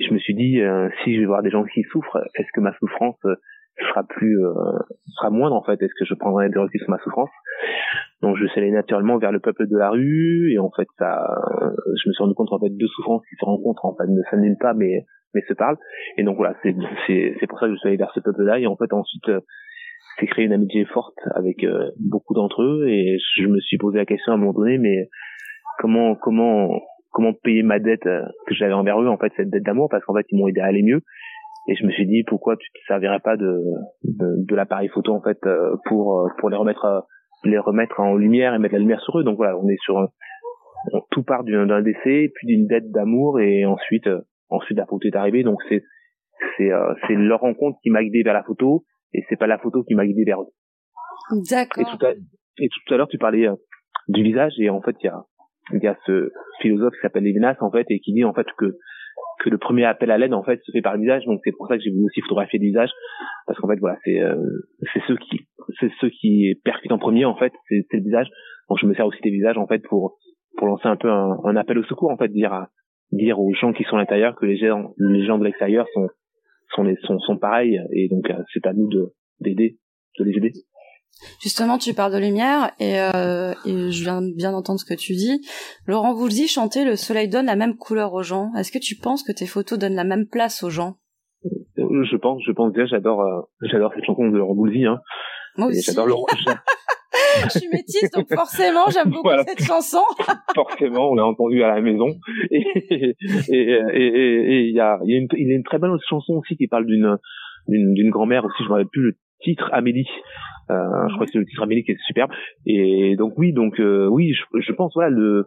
Je 0.00 0.12
me 0.12 0.18
suis 0.18 0.34
dit 0.34 0.60
euh, 0.60 0.88
si 1.02 1.14
je 1.14 1.20
vais 1.20 1.26
voir 1.26 1.42
des 1.42 1.50
gens 1.50 1.64
qui 1.64 1.82
souffrent, 1.84 2.18
est-ce 2.34 2.48
que 2.52 2.60
ma 2.60 2.74
souffrance 2.78 3.20
sera 3.78 4.04
plus 4.04 4.38
sera 5.16 5.30
moindre 5.30 5.56
en 5.56 5.62
fait 5.62 5.80
Est-ce 5.82 5.94
que 5.98 6.04
je 6.04 6.14
prendrai 6.14 6.48
des 6.48 6.58
recul 6.58 6.80
sur 6.80 6.90
ma 6.90 6.98
souffrance 6.98 7.30
donc 8.22 8.36
je 8.38 8.46
suis 8.46 8.60
allé 8.60 8.70
naturellement 8.70 9.18
vers 9.18 9.32
le 9.32 9.40
peuple 9.40 9.66
de 9.66 9.76
la 9.76 9.90
rue 9.90 10.50
et 10.52 10.58
en 10.58 10.70
fait 10.70 10.88
ça, 10.98 11.26
je 11.70 12.08
me 12.08 12.12
suis 12.14 12.22
rendu 12.22 12.34
compte 12.34 12.52
en 12.52 12.58
fait 12.58 12.70
deux 12.70 12.86
souffrances 12.86 13.22
qui 13.28 13.36
se 13.36 13.44
rencontrent 13.44 13.84
en 13.84 13.94
fait 13.94 14.06
ne 14.06 14.22
s'annulent 14.30 14.56
pas 14.58 14.72
mais 14.72 15.04
mais 15.34 15.42
se 15.42 15.52
parlent. 15.52 15.76
Et 16.16 16.22
donc 16.22 16.36
voilà, 16.36 16.54
c'est 16.62 16.74
c'est 17.06 17.34
c'est 17.38 17.46
pour 17.46 17.58
ça 17.58 17.66
que 17.66 17.74
je 17.74 17.78
suis 17.78 17.88
allé 17.88 17.96
vers 17.96 18.12
ce 18.14 18.20
peuple-là 18.20 18.58
et 18.58 18.66
en 18.66 18.76
fait 18.76 18.92
ensuite 18.92 19.28
euh, 19.28 19.40
c'est 20.18 20.26
créé 20.26 20.44
une 20.44 20.52
amitié 20.52 20.84
forte 20.86 21.18
avec 21.34 21.64
euh, 21.64 21.90
beaucoup 21.98 22.34
d'entre 22.34 22.62
eux 22.62 22.88
et 22.88 23.18
je 23.36 23.46
me 23.46 23.60
suis 23.60 23.78
posé 23.78 23.98
la 23.98 24.06
question 24.06 24.32
à 24.32 24.36
un 24.36 24.38
moment 24.38 24.52
donné 24.52 24.78
mais 24.78 25.08
comment 25.78 26.14
comment 26.14 26.80
comment 27.10 27.32
payer 27.32 27.62
ma 27.62 27.78
dette 27.78 28.06
euh, 28.06 28.22
que 28.46 28.54
j'avais 28.54 28.72
envers 28.72 29.00
eux 29.02 29.08
en 29.08 29.18
fait 29.18 29.32
cette 29.36 29.50
dette 29.50 29.64
d'amour 29.64 29.88
parce 29.90 30.04
qu'en 30.04 30.14
fait 30.14 30.26
ils 30.30 30.38
m'ont 30.38 30.48
aidé 30.48 30.60
à 30.60 30.66
aller 30.66 30.82
mieux 30.82 31.02
et 31.68 31.74
je 31.76 31.84
me 31.86 31.90
suis 31.90 32.06
dit 32.06 32.24
pourquoi 32.26 32.56
tu 32.56 32.68
te 32.70 32.78
servirais 32.86 33.20
pas 33.20 33.36
de 33.36 33.60
de, 34.04 34.46
de 34.46 34.54
l'appareil 34.54 34.88
photo 34.88 35.12
en 35.14 35.22
fait 35.22 35.38
pour 35.86 36.28
pour 36.38 36.50
les 36.50 36.56
remettre 36.56 37.06
les 37.44 37.58
remettre 37.58 38.00
en 38.00 38.14
lumière 38.14 38.54
et 38.54 38.58
mettre 38.58 38.74
la 38.74 38.80
lumière 38.80 39.00
sur 39.00 39.18
eux. 39.18 39.24
Donc 39.24 39.36
voilà, 39.36 39.56
on 39.58 39.68
est 39.68 39.80
sur 39.82 39.98
un, 39.98 40.08
tout 41.10 41.22
part 41.22 41.44
d'un 41.44 41.82
décès, 41.82 42.30
puis 42.34 42.46
d'une 42.46 42.66
dette 42.66 42.90
d'amour, 42.90 43.40
et 43.40 43.64
ensuite, 43.64 44.06
euh, 44.06 44.20
ensuite 44.48 44.78
la 44.78 44.86
photo 44.86 45.06
est 45.08 45.16
arrivée. 45.16 45.42
Donc 45.42 45.58
c'est 45.68 45.82
c'est 46.56 46.70
euh, 46.70 46.94
c'est 47.06 47.14
leur 47.14 47.40
rencontre 47.40 47.78
qui 47.82 47.90
m'a 47.90 48.02
guidé 48.02 48.22
vers 48.22 48.34
la 48.34 48.42
photo, 48.42 48.84
et 49.12 49.24
c'est 49.28 49.36
pas 49.36 49.46
la 49.46 49.58
photo 49.58 49.82
qui 49.84 49.94
m'a 49.94 50.06
guidé 50.06 50.24
vers 50.24 50.40
eux. 50.40 50.50
D'accord. 51.50 51.82
Et 51.82 51.84
tout 51.84 52.06
à, 52.06 52.10
et 52.12 52.68
tout 52.68 52.94
à 52.94 52.96
l'heure 52.96 53.08
tu 53.08 53.18
parlais 53.18 53.48
euh, 53.48 53.54
du 54.08 54.22
visage, 54.22 54.52
et 54.58 54.70
en 54.70 54.82
fait 54.82 54.96
il 55.02 55.06
y 55.06 55.08
a 55.08 55.22
il 55.72 55.82
y 55.82 55.86
a 55.86 55.96
ce 56.06 56.30
philosophe 56.60 56.92
qui 56.94 57.00
s'appelle 57.00 57.24
Lévinas 57.24 57.56
en 57.60 57.70
fait 57.70 57.86
et 57.88 57.98
qui 58.00 58.12
dit 58.12 58.24
en 58.24 58.34
fait 58.34 58.46
que 58.58 58.76
que 59.44 59.50
le 59.50 59.58
premier 59.58 59.84
appel 59.84 60.10
à 60.10 60.16
l'aide 60.16 60.32
en 60.32 60.42
fait 60.42 60.60
se 60.64 60.72
fait 60.72 60.80
par 60.80 60.94
le 60.94 61.02
visage 61.02 61.24
donc 61.26 61.40
c'est 61.44 61.52
pour 61.52 61.68
ça 61.68 61.76
que 61.76 61.82
j'ai 61.82 61.90
voulu 61.90 62.06
aussi 62.06 62.22
photographier 62.22 62.58
le 62.58 62.64
visage 62.66 62.90
parce 63.46 63.58
qu'en 63.58 63.68
fait 63.68 63.78
voilà 63.78 63.98
c'est 64.02 64.20
euh, 64.20 64.36
c'est 64.92 65.02
ceux 65.06 65.16
qui 65.16 65.46
c'est 65.80 65.90
ceux 66.00 66.10
qui 66.10 66.54
percutent 66.64 66.92
en 66.92 66.98
premier 66.98 67.24
en 67.24 67.36
fait 67.36 67.52
c'est 67.68 67.84
le 67.92 68.02
visage. 68.02 68.28
Donc 68.68 68.78
je 68.80 68.86
me 68.86 68.94
sers 68.94 69.06
aussi 69.06 69.20
des 69.22 69.30
visages 69.30 69.58
en 69.58 69.66
fait 69.66 69.80
pour 69.80 70.16
pour 70.56 70.66
lancer 70.66 70.86
un 70.86 70.96
peu 70.96 71.10
un, 71.10 71.38
un 71.44 71.56
appel 71.56 71.78
au 71.78 71.84
secours 71.84 72.10
en 72.10 72.16
fait 72.16 72.28
dire 72.28 72.52
à, 72.52 72.68
dire 73.12 73.40
aux 73.40 73.52
gens 73.54 73.72
qui 73.72 73.84
sont 73.84 73.96
à 73.96 74.00
l'intérieur 74.00 74.34
que 74.36 74.46
les 74.46 74.56
gens 74.56 74.94
les 74.98 75.24
gens 75.24 75.38
de 75.38 75.44
l'extérieur 75.44 75.86
sont 75.94 76.08
sont 76.74 76.84
les 76.84 76.96
sont 77.02 77.18
sont 77.20 77.38
pareils. 77.38 77.80
Et 77.92 78.08
donc 78.08 78.30
euh, 78.30 78.42
c'est 78.52 78.66
à 78.66 78.72
nous 78.72 78.88
de 78.88 79.12
d'aider 79.40 79.78
de 80.18 80.24
les 80.24 80.36
aider 80.36 80.52
Justement, 81.40 81.78
tu 81.78 81.94
parles 81.94 82.12
de 82.12 82.18
lumière 82.18 82.70
et, 82.78 83.00
euh, 83.00 83.52
et 83.64 83.90
je 83.90 84.02
viens 84.02 84.20
bien 84.22 84.52
d'entendre 84.52 84.80
ce 84.80 84.84
que 84.84 84.94
tu 84.94 85.14
dis. 85.14 85.40
Laurent 85.86 86.14
Voulzy 86.14 86.48
chantait 86.48 86.84
Le 86.84 86.96
soleil 86.96 87.28
donne 87.28 87.46
la 87.46 87.56
même 87.56 87.76
couleur 87.76 88.12
aux 88.14 88.22
gens. 88.22 88.50
Est-ce 88.56 88.72
que 88.72 88.78
tu 88.78 88.96
penses 88.96 89.22
que 89.22 89.32
tes 89.32 89.46
photos 89.46 89.78
donnent 89.78 89.94
la 89.94 90.04
même 90.04 90.26
place 90.26 90.62
aux 90.62 90.70
gens? 90.70 90.96
Euh, 91.78 92.04
Je 92.04 92.16
pense, 92.16 92.42
je 92.46 92.52
pense 92.52 92.72
déjà. 92.72 92.86
J'adore, 92.86 93.20
euh, 93.20 93.40
j'adore 93.62 93.92
cette 93.94 94.04
chanson 94.04 94.28
de 94.28 94.36
Laurent 94.36 94.54
Voulzy. 94.54 94.84
Hein. 94.84 95.00
Moi 95.56 95.68
aussi. 95.68 95.82
J'adore 95.82 96.06
Laurent. 96.06 96.26
je 97.44 97.58
suis 97.58 97.68
métisse, 97.68 98.10
donc 98.10 98.32
forcément, 98.32 98.86
j'aime 98.92 99.10
beaucoup 99.10 99.30
cette 99.46 99.62
chanson. 99.62 100.02
forcément, 100.54 101.10
on 101.10 101.14
l'a 101.14 101.26
entendu 101.26 101.62
à 101.62 101.74
la 101.74 101.80
maison. 101.80 102.08
Et 102.50 102.64
et 103.48 103.60
et 103.62 104.60
il 104.68 104.74
y 104.74 104.80
a 104.80 104.98
il 105.04 105.10
y 105.10 105.14
a 105.14 105.18
une, 105.18 105.28
y 105.32 105.52
a 105.52 105.56
une 105.56 105.64
très 105.64 105.78
belle 105.78 105.90
chanson 106.08 106.34
aussi 106.34 106.56
qui 106.56 106.66
parle 106.66 106.86
d'une 106.86 107.18
d'une, 107.68 108.10
grand-mère 108.10 108.44
aussi. 108.44 108.62
Je 108.62 108.68
me 108.68 108.72
rappelle 108.72 108.88
plus 108.88 109.02
le 109.02 109.16
titre 109.40 109.68
Amélie 109.72 110.08
Euh, 110.70 111.08
je 111.08 111.14
crois 111.14 111.26
que 111.26 111.32
c'est 111.32 111.38
le 111.38 111.44
titre 111.46 111.62
Amélie 111.62 111.84
qui 111.84 111.92
est 111.92 111.98
superbe. 112.06 112.30
Et 112.66 113.16
donc 113.16 113.34
oui, 113.36 113.52
donc 113.52 113.80
euh, 113.80 114.06
oui, 114.08 114.32
je, 114.32 114.60
je 114.60 114.72
pense 114.72 114.92
voilà 114.94 115.10
le 115.10 115.46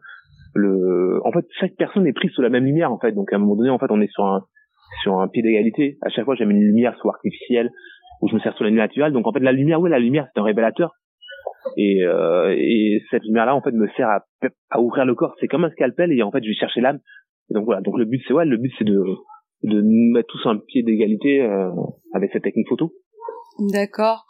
le 0.54 1.20
en 1.26 1.32
fait 1.32 1.46
chaque 1.60 1.76
personne 1.76 2.08
est 2.08 2.14
prise 2.14 2.32
sous 2.32 2.42
la 2.42 2.50
même 2.50 2.66
lumière 2.66 2.92
en 2.92 3.00
fait. 3.00 3.12
Donc 3.12 3.32
à 3.34 3.36
un 3.36 3.40
moment 3.40 3.56
donné 3.56 3.70
en 3.70 3.80
fait 3.80 3.88
on 3.90 4.02
est 4.02 4.12
sur 4.12 4.26
un 4.26 4.46
sur 5.04 5.20
un 5.20 5.28
pied 5.28 5.42
d'égalité. 5.42 5.98
À 6.02 6.10
chaque 6.10 6.26
fois 6.26 6.36
j'aime 6.36 6.52
une 6.52 6.64
lumière 6.64 6.96
soit 7.00 7.14
artificielle 7.14 7.72
ou 8.22 8.28
je 8.28 8.36
me 8.36 8.40
sers 8.40 8.54
sur 8.56 8.64
la 8.64 8.70
lumière 8.70 8.86
naturelle. 8.86 9.14
Donc 9.14 9.28
en 9.28 9.32
fait 9.34 9.40
la 9.40 9.52
lumière 9.52 9.82
oui 9.82 9.90
la 9.90 10.00
lumière 10.00 10.28
c'est 10.34 10.40
un 10.40 10.44
révélateur. 10.44 10.94
Et, 11.76 12.04
euh, 12.04 12.56
et 12.58 13.02
cette 13.12 13.24
lumière 13.24 13.46
là 13.46 13.56
en 13.56 13.62
fait 13.62 13.72
me 13.72 13.88
sert 13.98 14.08
à, 14.08 14.24
à 14.70 14.80
ouvrir 14.80 15.06
le 15.06 15.16
corps. 15.16 15.36
C'est 15.40 15.48
comme 15.48 15.66
un 15.66 15.72
scalpel 15.72 16.12
et 16.12 16.22
en 16.24 16.32
fait 16.32 16.44
je 16.44 16.50
vais 16.50 16.56
chercher 16.56 16.82
l'âme. 16.82 17.00
Donc 17.50 17.66
voilà 17.66 17.82
donc 17.82 17.98
le 17.98 18.06
but 18.06 18.22
c'est 18.28 18.34
ouais 18.34 18.46
le 18.46 18.58
but 18.58 18.72
c'est 18.78 18.86
de 18.86 19.04
de 19.64 19.82
mettre 20.14 20.28
tous 20.28 20.48
un 20.48 20.58
pied 20.58 20.84
d'égalité 20.84 21.42
euh, 21.42 21.72
avec 22.14 22.32
cette 22.32 22.44
technique 22.44 22.68
photo. 22.70 22.94
D'accord. 23.60 24.28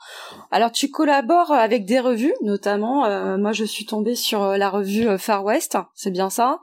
Alors 0.51 0.71
tu 0.71 0.89
collabores 0.89 1.51
avec 1.51 1.85
des 1.85 1.99
revues, 1.99 2.33
notamment, 2.41 3.05
euh, 3.05 3.37
moi 3.37 3.51
je 3.51 3.65
suis 3.65 3.85
tombée 3.85 4.15
sur 4.15 4.41
euh, 4.41 4.57
la 4.57 4.69
revue 4.69 5.07
euh, 5.07 5.17
Far 5.17 5.43
West, 5.43 5.77
c'est 5.95 6.11
bien 6.11 6.29
ça, 6.29 6.59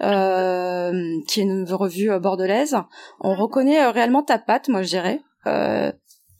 euh, 0.00 0.92
qui 1.26 1.40
est 1.40 1.42
une 1.42 1.64
revue 1.72 2.16
bordelaise. 2.20 2.76
On 3.20 3.34
reconnaît 3.34 3.84
réellement 3.90 4.22
ta 4.22 4.38
patte, 4.38 4.68
moi 4.68 4.82
je 4.82 4.88
dirais. 4.88 5.22
Euh, 5.46 5.90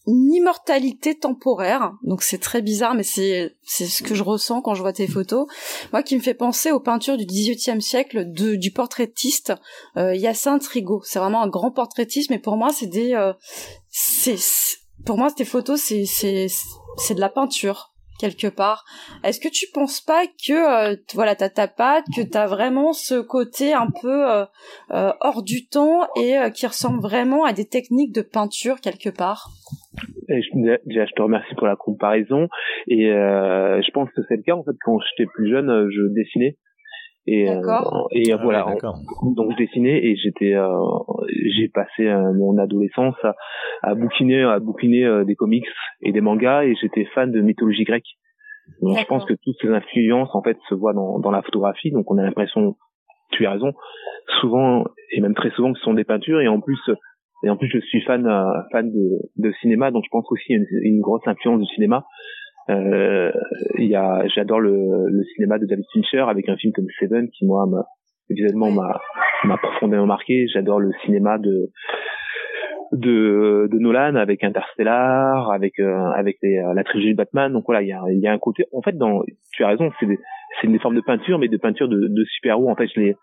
une 0.07 0.35
immortalité 0.35 1.19
temporaire, 1.19 1.95
donc 2.03 2.23
c'est 2.23 2.39
très 2.39 2.61
bizarre, 2.61 2.95
mais 2.95 3.03
c'est 3.03 3.57
c'est 3.65 3.87
ce 3.87 4.03
que 4.03 4.15
je 4.15 4.23
ressens 4.23 4.61
quand 4.61 4.75
je 4.75 4.83
vois 4.83 4.93
tes 4.93 5.09
photos. 5.09 5.47
Moi, 5.93 6.03
qui 6.03 6.15
me 6.15 6.21
fait 6.21 6.35
penser 6.35 6.71
aux 6.71 6.81
peintures 6.81 7.17
du 7.17 7.25
XVIIIe 7.25 7.81
siècle 7.81 8.31
de, 8.31 8.55
du 8.55 8.71
portraitiste 8.71 9.55
euh, 9.97 10.15
Hyacinthe 10.15 10.67
Rigaud. 10.67 11.01
C'est 11.05 11.19
vraiment 11.19 11.43
un 11.43 11.49
grand 11.49 11.71
portraitiste, 11.71 12.29
mais 12.29 12.39
pour 12.39 12.59
moi, 12.59 12.69
c'est 12.71 12.87
des 12.87 13.19
c'est 13.91 14.37
pour 15.07 15.19
moi, 15.19 15.29
tes 15.31 15.45
photos, 15.45 15.81
c'est 15.81 16.05
c'est 16.05 16.47
c'est 16.97 17.15
de 17.15 17.21
la 17.21 17.29
peinture 17.29 17.95
quelque 18.19 18.47
part. 18.47 18.85
Est-ce 19.25 19.41
que 19.41 19.49
tu 19.49 19.67
penses 19.73 20.01
pas 20.01 20.25
que 20.27 20.93
euh, 20.93 20.97
voilà, 21.15 21.35
t'as 21.35 21.49
ta 21.49 21.69
patte, 21.69 22.05
que 22.17 22.23
t'as 22.23 22.47
vraiment 22.47 22.93
ce 22.93 23.21
côté 23.21 23.73
un 23.73 23.89
peu 24.01 24.31
euh, 24.31 24.45
euh, 24.93 25.13
hors 25.21 25.43
du 25.43 25.67
temps 25.67 26.07
et 26.17 26.37
qui 26.55 26.67
ressemble 26.67 27.01
vraiment 27.01 27.45
à 27.45 27.53
des 27.53 27.67
techniques 27.67 28.15
de 28.15 28.23
peinture 28.23 28.81
quelque 28.81 29.11
part? 29.11 29.51
Déjà, 30.29 31.05
je 31.07 31.13
te 31.13 31.23
remercie 31.23 31.55
pour 31.57 31.67
la 31.67 31.77
comparaison. 31.77 32.49
Et 32.87 33.09
je 33.09 33.91
pense 33.93 34.09
que 34.11 34.23
c'est 34.29 34.37
le 34.37 34.43
cas 34.43 34.55
en 34.55 34.65
fait 34.65 34.77
quand 34.85 34.99
j'étais 35.01 35.29
plus 35.29 35.51
jeune, 35.51 35.89
je 35.91 36.15
dessinais 36.15 36.57
et 37.27 37.49
euh, 37.49 37.61
et 38.11 38.33
ah 38.33 38.37
voilà 38.43 38.67
donc 39.37 39.53
je 39.53 39.57
dessinais 39.57 40.05
et 40.05 40.17
j'étais 40.17 40.55
euh, 40.55 40.69
j'ai 41.57 41.69
passé 41.69 42.07
euh, 42.07 42.35
mon 42.35 42.59
adolescence 42.59 43.17
à, 43.23 43.35
à 43.83 43.95
bouquiner 43.95 44.43
à 44.43 44.59
bouquiner 44.59 45.25
des 45.25 45.35
comics 45.35 45.67
et 46.03 46.13
des 46.13 46.21
mangas 46.21 46.65
et 46.65 46.75
j'étais 46.81 47.07
fan 47.15 47.31
de 47.31 47.41
mythologie 47.41 47.85
grecque. 47.85 48.19
Donc 48.83 48.99
je 48.99 49.05
pense 49.07 49.25
que 49.25 49.35
toutes 49.43 49.57
ces 49.61 49.69
influences 49.69 50.35
en 50.35 50.43
fait 50.43 50.59
se 50.69 50.75
voient 50.75 50.93
dans 50.93 51.19
dans 51.19 51.31
la 51.31 51.43
photographie. 51.43 51.91
Donc 51.91 52.11
on 52.11 52.19
a 52.19 52.23
l'impression 52.23 52.77
tu 53.31 53.47
as 53.47 53.53
raison 53.53 53.73
souvent 54.41 54.85
et 55.11 55.21
même 55.21 55.35
très 55.35 55.51
souvent 55.51 55.73
que 55.73 55.79
ce 55.79 55.85
sont 55.85 55.95
des 55.95 56.05
peintures. 56.05 56.41
Et 56.41 56.49
en 56.49 56.61
plus 56.61 56.79
et 57.43 57.51
en 57.51 57.57
plus 57.57 57.69
je 57.69 57.79
suis 57.79 58.03
fan 58.03 58.23
fan 58.71 58.91
de, 58.91 59.19
de 59.37 59.53
cinéma. 59.63 59.91
Donc 59.91 60.05
je 60.05 60.11
pense 60.11 60.27
aussi 60.31 60.53
une, 60.53 60.67
une 60.83 61.01
grosse 61.01 61.27
influence 61.27 61.61
du 61.61 61.67
cinéma 61.75 62.05
euh, 62.71 63.31
y 63.79 63.95
a, 63.95 64.27
j'adore 64.29 64.61
le, 64.61 65.09
le, 65.09 65.23
cinéma 65.35 65.59
de 65.59 65.67
David 65.67 65.85
Fincher 65.93 66.25
avec 66.29 66.49
un 66.49 66.57
film 66.57 66.73
comme 66.73 66.87
Seven 66.99 67.29
qui 67.29 67.45
moi 67.45 67.67
m'a 67.67 67.85
visuellement 68.31 68.71
m'a 68.71 69.01
m'a 69.45 69.59
profondément 69.59 70.07
marqué. 70.07 70.47
J'adore 70.49 70.81
le 70.81 70.91
cinéma 71.05 71.39
de 71.39 71.71
de, 72.93 73.69
de 73.71 73.79
Nolan 73.79 74.15
avec 74.15 74.45
Interstellar, 74.45 75.51
avec 75.51 75.79
euh, 75.79 76.11
avec 76.17 76.37
les, 76.43 76.63
la 76.75 76.85
trilogie 76.85 77.15
Batman. 77.15 77.53
Donc 77.53 77.65
voilà, 77.67 77.83
il 77.83 77.89
y 77.89 77.93
a, 77.93 78.01
y 78.09 78.27
a 78.27 78.33
un 78.33 78.39
côté. 78.39 78.65
En 78.73 78.83
fait, 78.83 78.97
dans, 78.97 79.23
tu 79.53 79.65
as 79.65 79.69
raison, 79.69 79.91
c'est 80.01 80.07
c'est 80.61 80.67
une 80.67 80.79
forme 80.79 80.95
de 80.95 81.01
peinture, 81.01 81.39
mais 81.39 81.49
de 81.49 81.57
peinture 81.57 81.89
de, 81.89 82.09
de 82.09 82.25
super-héros. 82.25 82.71
En 82.71 82.77
fait, 82.77 82.89
je 82.95 83.01
les 83.01 83.17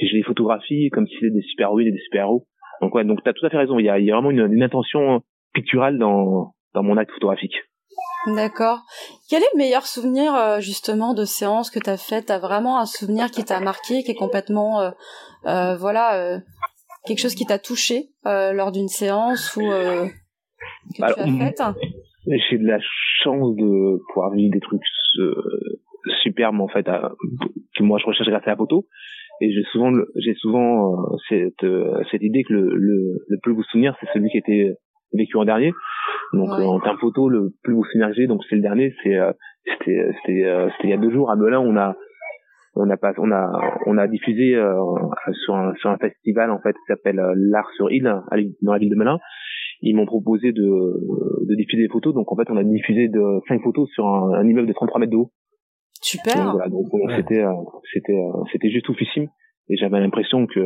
je 0.00 0.14
les 0.14 0.22
photographie 0.22 0.90
comme 0.90 1.06
si 1.06 1.14
c'était 1.14 1.30
des 1.34 1.42
super-héroïnes 1.42 1.88
et 1.88 1.92
des 1.92 1.98
super-héros. 1.98 2.46
Donc 2.80 2.94
ouais, 2.94 3.04
donc 3.04 3.22
t'as 3.22 3.32
tout 3.32 3.44
à 3.46 3.50
fait 3.50 3.58
raison. 3.58 3.78
Il 3.78 3.84
y 3.84 3.90
a, 3.90 3.98
y 3.98 4.10
a 4.10 4.14
vraiment 4.14 4.30
une, 4.30 4.52
une 4.52 4.62
intention 4.62 5.22
picturale 5.52 5.98
dans 5.98 6.52
dans 6.74 6.82
mon 6.82 6.96
acte 6.96 7.12
photographique. 7.12 7.54
D'accord. 8.26 8.84
Quel 9.30 9.42
est 9.42 9.48
le 9.54 9.58
meilleur 9.58 9.86
souvenir 9.86 10.34
euh, 10.34 10.60
justement 10.60 11.14
de 11.14 11.24
séance 11.24 11.70
que 11.70 11.78
tu 11.78 11.88
as 11.88 11.96
fait 11.96 12.22
T'as 12.22 12.38
vraiment 12.38 12.78
un 12.78 12.86
souvenir 12.86 13.30
qui 13.30 13.44
t'a 13.44 13.60
marqué, 13.60 14.02
qui 14.02 14.10
est 14.10 14.16
complètement, 14.16 14.80
euh, 14.80 14.90
euh, 15.46 15.76
voilà, 15.76 16.16
euh, 16.16 16.38
quelque 17.06 17.20
chose 17.20 17.34
qui 17.34 17.46
t'a 17.46 17.58
touché 17.58 18.10
euh, 18.26 18.52
lors 18.52 18.72
d'une 18.72 18.88
séance 18.88 19.56
ou 19.56 19.60
que 19.60 20.08
tu 20.94 21.02
as 21.04 21.14
faite? 21.14 21.62
J'ai 22.26 22.58
de 22.58 22.66
la 22.66 22.78
chance 23.22 23.54
de 23.56 24.02
pouvoir 24.12 24.32
vivre 24.32 24.52
des 24.52 24.60
trucs 24.60 24.82
superbes 26.22 26.60
en 26.60 26.68
fait, 26.68 26.84
que 26.84 27.82
moi 27.82 27.98
je 27.98 28.06
recherche 28.06 28.28
grâce 28.28 28.46
à 28.46 28.50
la 28.50 28.56
photo. 28.56 28.86
Et 29.40 29.52
j'ai 29.52 29.62
souvent, 29.70 29.92
j'ai 30.16 30.34
souvent 30.34 30.96
cette, 31.28 31.64
cette 32.10 32.22
idée 32.22 32.42
que 32.42 32.52
le, 32.52 32.74
le, 32.74 33.24
le 33.28 33.38
plus 33.40 33.54
beau 33.54 33.62
souvenir, 33.62 33.96
c'est 34.00 34.08
celui 34.12 34.28
qui 34.30 34.38
était 34.38 34.74
vécu 35.12 35.36
en 35.36 35.44
dernier. 35.44 35.72
Donc 36.32 36.50
euh, 36.50 36.64
en 36.64 36.80
termes 36.80 36.98
photo, 36.98 37.28
le 37.28 37.50
plus 37.62 37.74
beau 37.74 37.84
synergie, 37.86 38.26
donc 38.26 38.42
c'est 38.48 38.56
le 38.56 38.62
dernier, 38.62 38.94
c'est 39.02 39.16
euh, 39.16 39.32
c'était 39.64 40.10
c'était 40.20 40.44
euh, 40.44 40.68
c'était 40.72 40.88
il 40.88 40.90
y 40.90 40.94
a 40.94 40.98
deux 40.98 41.10
jours 41.10 41.30
à 41.30 41.36
Melun, 41.36 41.60
on 41.60 41.76
a 41.76 41.96
on 42.74 42.88
a 42.90 42.96
pas 42.96 43.12
on 43.18 43.32
a 43.32 43.50
on 43.86 43.98
a 43.98 44.06
diffusé 44.06 44.54
sur 45.44 45.54
un 45.56 45.74
sur 45.76 45.90
un 45.90 45.98
festival 45.98 46.50
en 46.50 46.60
fait 46.60 46.72
qui 46.72 46.84
s'appelle 46.86 47.20
l'art 47.34 47.68
sur 47.76 47.90
île 47.90 48.04
dans 48.62 48.72
la 48.72 48.78
ville 48.78 48.90
de 48.90 48.96
Melun. 48.96 49.18
Ils 49.80 49.94
m'ont 49.94 50.06
proposé 50.06 50.52
de 50.52 50.62
de 50.62 51.54
diffuser 51.56 51.84
des 51.84 51.88
photos, 51.88 52.14
donc 52.14 52.30
en 52.30 52.36
fait 52.36 52.50
on 52.50 52.56
a 52.56 52.64
diffusé 52.64 53.08
de 53.08 53.40
cinq 53.48 53.62
photos 53.62 53.88
sur 53.90 54.06
un, 54.06 54.34
un 54.34 54.46
immeuble 54.46 54.68
de 54.68 54.72
33 54.72 55.00
mètres 55.00 55.12
de 55.12 55.16
haut. 55.16 55.32
Super. 56.00 56.34
Donc, 56.36 56.52
voilà, 56.52 56.68
donc 56.68 56.86
c'était 57.16 57.44
c'était 57.92 58.20
c'était 58.52 58.70
juste 58.70 58.88
oufissime 58.88 59.28
et 59.68 59.76
j'avais 59.76 59.98
l'impression 60.00 60.46
que 60.46 60.60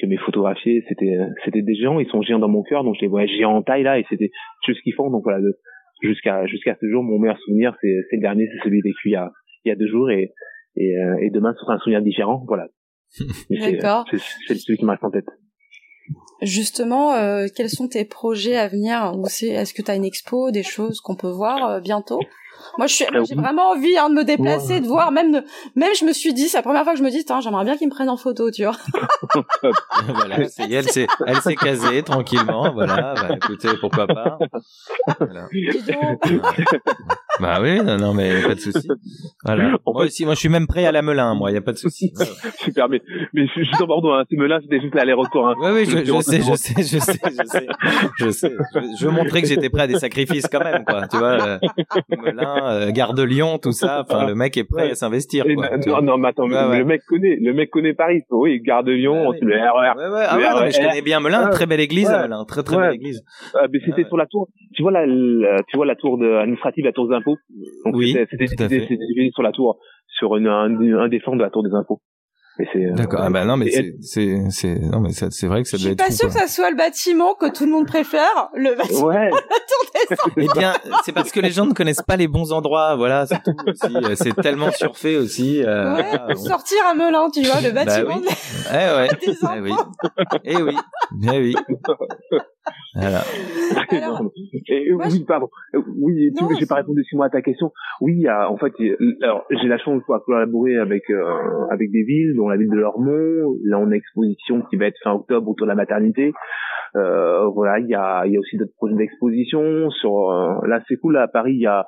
que 0.00 0.06
mes 0.06 0.16
photographiés 0.16 0.84
c'était 0.88 1.18
c'était 1.44 1.62
des 1.62 1.74
géants 1.74 2.00
ils 2.00 2.08
sont 2.08 2.22
géants 2.22 2.38
dans 2.38 2.48
mon 2.48 2.62
cœur 2.62 2.84
donc 2.84 2.96
je 2.96 3.02
les 3.02 3.08
vois 3.08 3.26
géants 3.26 3.56
en 3.56 3.62
taille 3.62 3.82
là 3.82 3.98
et 3.98 4.06
c'était 4.08 4.30
juste 4.66 4.78
ce 4.78 4.82
qu'ils 4.82 4.94
font 4.94 5.10
donc 5.10 5.22
voilà 5.24 5.40
jusqu'à 6.02 6.46
jusqu'à 6.46 6.76
ce 6.80 6.88
jour 6.88 7.02
mon 7.02 7.18
meilleur 7.18 7.38
souvenir 7.40 7.76
c'est 7.80 7.94
c'est 8.08 8.16
le 8.16 8.22
dernier 8.22 8.48
c'est 8.52 8.64
celui 8.64 8.80
vécu 8.80 9.10
il 9.10 9.12
y 9.12 9.16
a 9.16 9.30
il 9.64 9.68
y 9.68 9.72
a 9.72 9.76
deux 9.76 9.88
jours 9.88 10.10
et 10.10 10.32
et, 10.76 10.96
euh, 10.96 11.18
et 11.20 11.30
demain 11.30 11.52
ce 11.54 11.60
sera 11.60 11.74
un 11.74 11.78
souvenir 11.78 12.02
différent 12.02 12.44
voilà. 12.46 12.68
D'accord. 13.50 14.06
c'est 14.46 14.54
celui 14.54 14.78
qui 14.78 14.86
reste 14.86 15.04
en 15.04 15.10
tête. 15.10 15.26
Justement, 16.42 17.14
euh, 17.14 17.46
quels 17.54 17.68
sont 17.68 17.88
tes 17.88 18.04
projets 18.04 18.56
à 18.56 18.68
venir 18.68 19.12
Est-ce 19.42 19.74
que 19.74 19.82
tu 19.82 19.90
as 19.90 19.94
une 19.94 20.04
expo, 20.04 20.50
des 20.50 20.64
choses 20.64 21.00
qu'on 21.00 21.14
peut 21.14 21.30
voir 21.30 21.68
euh, 21.68 21.80
bientôt? 21.80 22.20
Moi, 22.78 22.86
je 22.86 22.94
suis, 22.94 23.04
j'ai 23.28 23.34
vraiment 23.34 23.70
envie 23.70 23.96
hein, 23.98 24.08
de 24.08 24.14
me 24.14 24.24
déplacer, 24.24 24.80
de 24.80 24.86
voir. 24.86 25.12
Même, 25.12 25.42
même, 25.76 25.94
je 25.98 26.04
me 26.04 26.12
suis 26.12 26.32
dit, 26.32 26.48
c'est 26.48 26.58
la 26.58 26.62
première 26.62 26.84
fois 26.84 26.92
que 26.92 26.98
je 26.98 27.04
me 27.04 27.10
dis, 27.10 27.24
j'aimerais 27.42 27.64
bien 27.64 27.76
qu'ils 27.76 27.88
me 27.88 27.92
prennent 27.92 28.08
en 28.08 28.16
photo, 28.16 28.50
tu 28.50 28.64
vois. 28.64 28.76
voilà, 30.08 30.40
elle 30.40 30.48
s'est, 30.88 31.06
elle 31.26 31.40
s'est 31.40 31.56
casée 31.56 32.02
tranquillement. 32.02 32.72
Voilà, 32.72 33.14
bah, 33.14 33.36
écoutez, 33.36 33.68
pourquoi 33.80 34.06
pas. 34.06 34.38
Voilà. 35.18 35.48
bah 37.40 37.58
oui, 37.60 37.82
non, 37.82 37.96
non, 37.96 38.14
mais 38.14 38.42
pas 38.42 38.54
de 38.54 38.60
souci. 38.60 38.88
Voilà. 39.44 39.76
Moi 39.86 40.04
aussi, 40.04 40.24
moi, 40.24 40.34
je 40.34 40.40
suis 40.40 40.48
même 40.48 40.66
prêt 40.66 40.84
à 40.86 40.92
la 40.92 41.02
Melun, 41.02 41.34
moi, 41.34 41.50
il 41.50 41.54
y 41.54 41.56
a 41.56 41.60
pas 41.60 41.72
de 41.72 41.78
souci. 41.78 42.12
Super, 42.58 42.88
mais, 42.88 43.02
mais 43.32 43.46
je 43.46 43.62
suis 43.62 43.82
en 43.82 43.86
Bordeaux, 43.86 44.12
hein. 44.12 44.24
C'est 44.30 44.36
Melun, 44.36 44.60
c'était 44.62 44.80
juste 44.80 44.94
l'aller-retour. 44.94 45.48
Hein. 45.48 45.54
Oui, 45.60 45.70
oui, 45.72 45.84
je, 45.86 46.04
je, 46.04 46.20
sais, 46.20 46.40
je 46.42 46.54
sais, 46.54 46.74
je 46.82 46.98
sais, 46.98 47.18
je 47.24 47.44
sais, 47.44 47.66
je 48.18 48.30
sais. 48.30 48.52
Je, 48.98 49.06
veux 49.06 49.12
montrer 49.12 49.42
que 49.42 49.48
j'étais 49.48 49.70
prêt 49.70 49.82
à 49.82 49.86
des 49.86 49.98
sacrifices 49.98 50.46
quand 50.50 50.62
même, 50.62 50.84
quoi. 50.84 51.06
Tu 51.08 51.16
vois, 51.18 51.42
euh, 51.42 51.58
Melun, 52.10 52.51
euh, 52.56 52.90
Gare 52.90 53.14
de 53.14 53.22
Lyon, 53.22 53.58
tout 53.58 53.72
ça. 53.72 54.04
Enfin, 54.08 54.26
le 54.26 54.34
mec 54.34 54.56
est 54.56 54.64
prêt 54.64 54.90
à 54.90 54.94
s'investir. 54.94 55.44
Non, 55.46 56.02
non, 56.02 56.18
mais 56.18 56.28
attends, 56.28 56.46
le 56.46 56.84
mec 56.84 57.02
connaît, 57.06 57.36
le 57.40 57.52
mec 57.52 57.70
connaît 57.70 57.94
Paris. 57.94 58.22
Oui, 58.30 58.60
Gare 58.60 58.84
de 58.84 58.92
Lyon, 58.92 59.32
le 59.40 59.54
RER. 59.54 59.96
Ouais, 59.96 60.08
ouais. 60.08 60.24
Ah 60.28 60.36
ouais, 60.36 60.50
non, 60.50 60.60
mais 60.62 60.70
je 60.70 60.80
connais 60.80 61.02
bien 61.02 61.20
Melun, 61.20 61.48
très 61.50 61.66
belle 61.66 61.80
église, 61.80 62.10
Melun, 62.10 62.44
très 62.44 62.62
très 62.62 62.76
belle 62.76 62.94
église. 62.94 63.22
Ah, 63.54 63.66
mais 63.72 63.78
c'était 63.84 64.04
sur 64.04 64.16
la 64.16 64.26
tour. 64.26 64.48
Tu 64.74 64.82
vois 64.82 64.92
la, 64.92 65.06
tu 65.06 65.76
vois 65.76 65.86
la 65.86 65.96
tour 65.96 66.18
de, 66.18 66.34
administrative, 66.34 66.84
la 66.84 66.92
tour 66.92 67.08
des 67.08 67.14
impôts? 67.14 67.36
Donc 67.84 67.96
oui, 67.96 68.16
c'était 68.30 68.46
sur 69.32 69.42
la 69.42 69.52
tour, 69.52 69.78
sur 70.08 70.36
une, 70.36 70.46
un, 70.46 70.98
un 70.98 71.08
des 71.08 71.18
de 71.18 71.42
la 71.42 71.50
tour 71.50 71.62
des 71.62 71.74
impôts. 71.74 72.00
Euh, 72.60 72.94
D'accord. 72.94 73.20
Ah 73.22 73.30
bah 73.30 73.44
non 73.46 73.56
mais 73.56 73.70
c'est 73.70 73.94
c'est 74.02 74.50
c'est 74.50 74.78
non 74.78 75.00
mais 75.00 75.10
c'est 75.12 75.46
vrai 75.46 75.62
que 75.62 75.68
ça 75.68 75.78
doit 75.78 75.92
être. 75.92 76.04
Je 76.06 76.12
suis 76.12 76.26
pas 76.26 76.28
sûr 76.28 76.28
que 76.28 76.34
ça 76.34 76.46
soit 76.46 76.70
le 76.70 76.76
bâtiment 76.76 77.34
que 77.34 77.50
tout 77.50 77.64
le 77.64 77.72
monde 77.72 77.86
préfère. 77.86 78.50
Le 78.54 78.76
bâtiment. 78.76 79.06
Ouais. 79.06 79.30
eh 80.36 80.48
bien, 80.54 80.74
c'est 81.04 81.12
parce 81.12 81.30
que 81.30 81.40
les 81.40 81.50
gens 81.50 81.66
ne 81.66 81.74
connaissent 81.74 82.02
pas 82.02 82.16
les 82.16 82.28
bons 82.28 82.52
endroits. 82.52 82.96
Voilà, 82.96 83.26
c'est 83.26 83.42
tout 83.42 83.54
aussi. 83.66 83.96
Euh, 83.96 84.14
c'est 84.16 84.34
tellement 84.36 84.70
surfait 84.70 85.16
aussi. 85.16 85.62
Euh, 85.62 85.96
ouais, 85.96 86.34
Sortir 86.36 86.78
à 86.90 86.94
Melun, 86.94 87.30
tu 87.30 87.42
vois, 87.42 87.60
le 87.60 87.70
bah 87.70 87.84
bâtiment. 87.84 88.16
Bah 88.16 88.22
oui. 88.26 88.34
Eh 88.72 88.96
ouais. 88.96 89.08
Eh 89.54 89.60
oui. 89.60 89.74
Eh 90.44 90.62
oui. 90.62 90.76
Eh 91.24 91.38
oui. 91.40 91.56
Voilà. 92.94 93.20
Alors, 93.90 94.22
Et, 94.68 94.92
moi, 94.92 95.06
oui, 95.10 95.24
pardon. 95.26 95.48
Euh, 95.74 95.80
Oui, 95.98 96.32
tu 96.36 96.42
Non, 96.42 96.48
veux, 96.48 96.56
j'ai 96.58 96.66
pas 96.66 96.76
répondu 96.76 97.02
six 97.04 97.16
mois 97.16 97.26
à 97.26 97.30
ta 97.30 97.42
question. 97.42 97.72
Oui, 98.00 98.14
il 98.16 98.22
y 98.22 98.28
a, 98.28 98.50
en 98.50 98.56
fait, 98.56 98.72
alors 99.22 99.44
j'ai 99.50 99.68
la 99.68 99.78
chance 99.78 99.94
de 99.94 100.00
pouvoir 100.00 100.22
collaborer 100.24 100.76
avec 100.76 101.08
euh, 101.10 101.24
avec 101.70 101.90
des 101.90 102.02
villes, 102.02 102.34
dont 102.36 102.48
la 102.48 102.56
ville 102.56 102.70
de 102.70 102.76
Lormont. 102.76 103.56
Là, 103.64 103.78
on 103.78 103.84
a 103.84 103.86
une 103.86 103.92
exposition 103.92 104.62
qui 104.70 104.76
va 104.76 104.86
être 104.86 104.98
fin 105.02 105.12
octobre 105.12 105.48
autour 105.48 105.66
de 105.66 105.70
la 105.70 105.76
maternité. 105.76 106.32
Euh, 106.94 107.46
voilà, 107.48 107.78
il 107.78 107.88
y 107.88 107.94
a 107.94 108.24
il 108.26 108.32
y 108.32 108.36
a 108.36 108.40
aussi 108.40 108.56
d'autres 108.56 108.74
projets 108.76 108.96
d'exposition. 108.96 109.90
Sur 109.90 110.30
euh, 110.30 110.66
là, 110.66 110.80
c'est 110.88 110.96
cool. 110.96 111.14
Là, 111.14 111.22
à 111.22 111.28
Paris, 111.28 111.54
il 111.54 111.60
y 111.60 111.66
a 111.66 111.86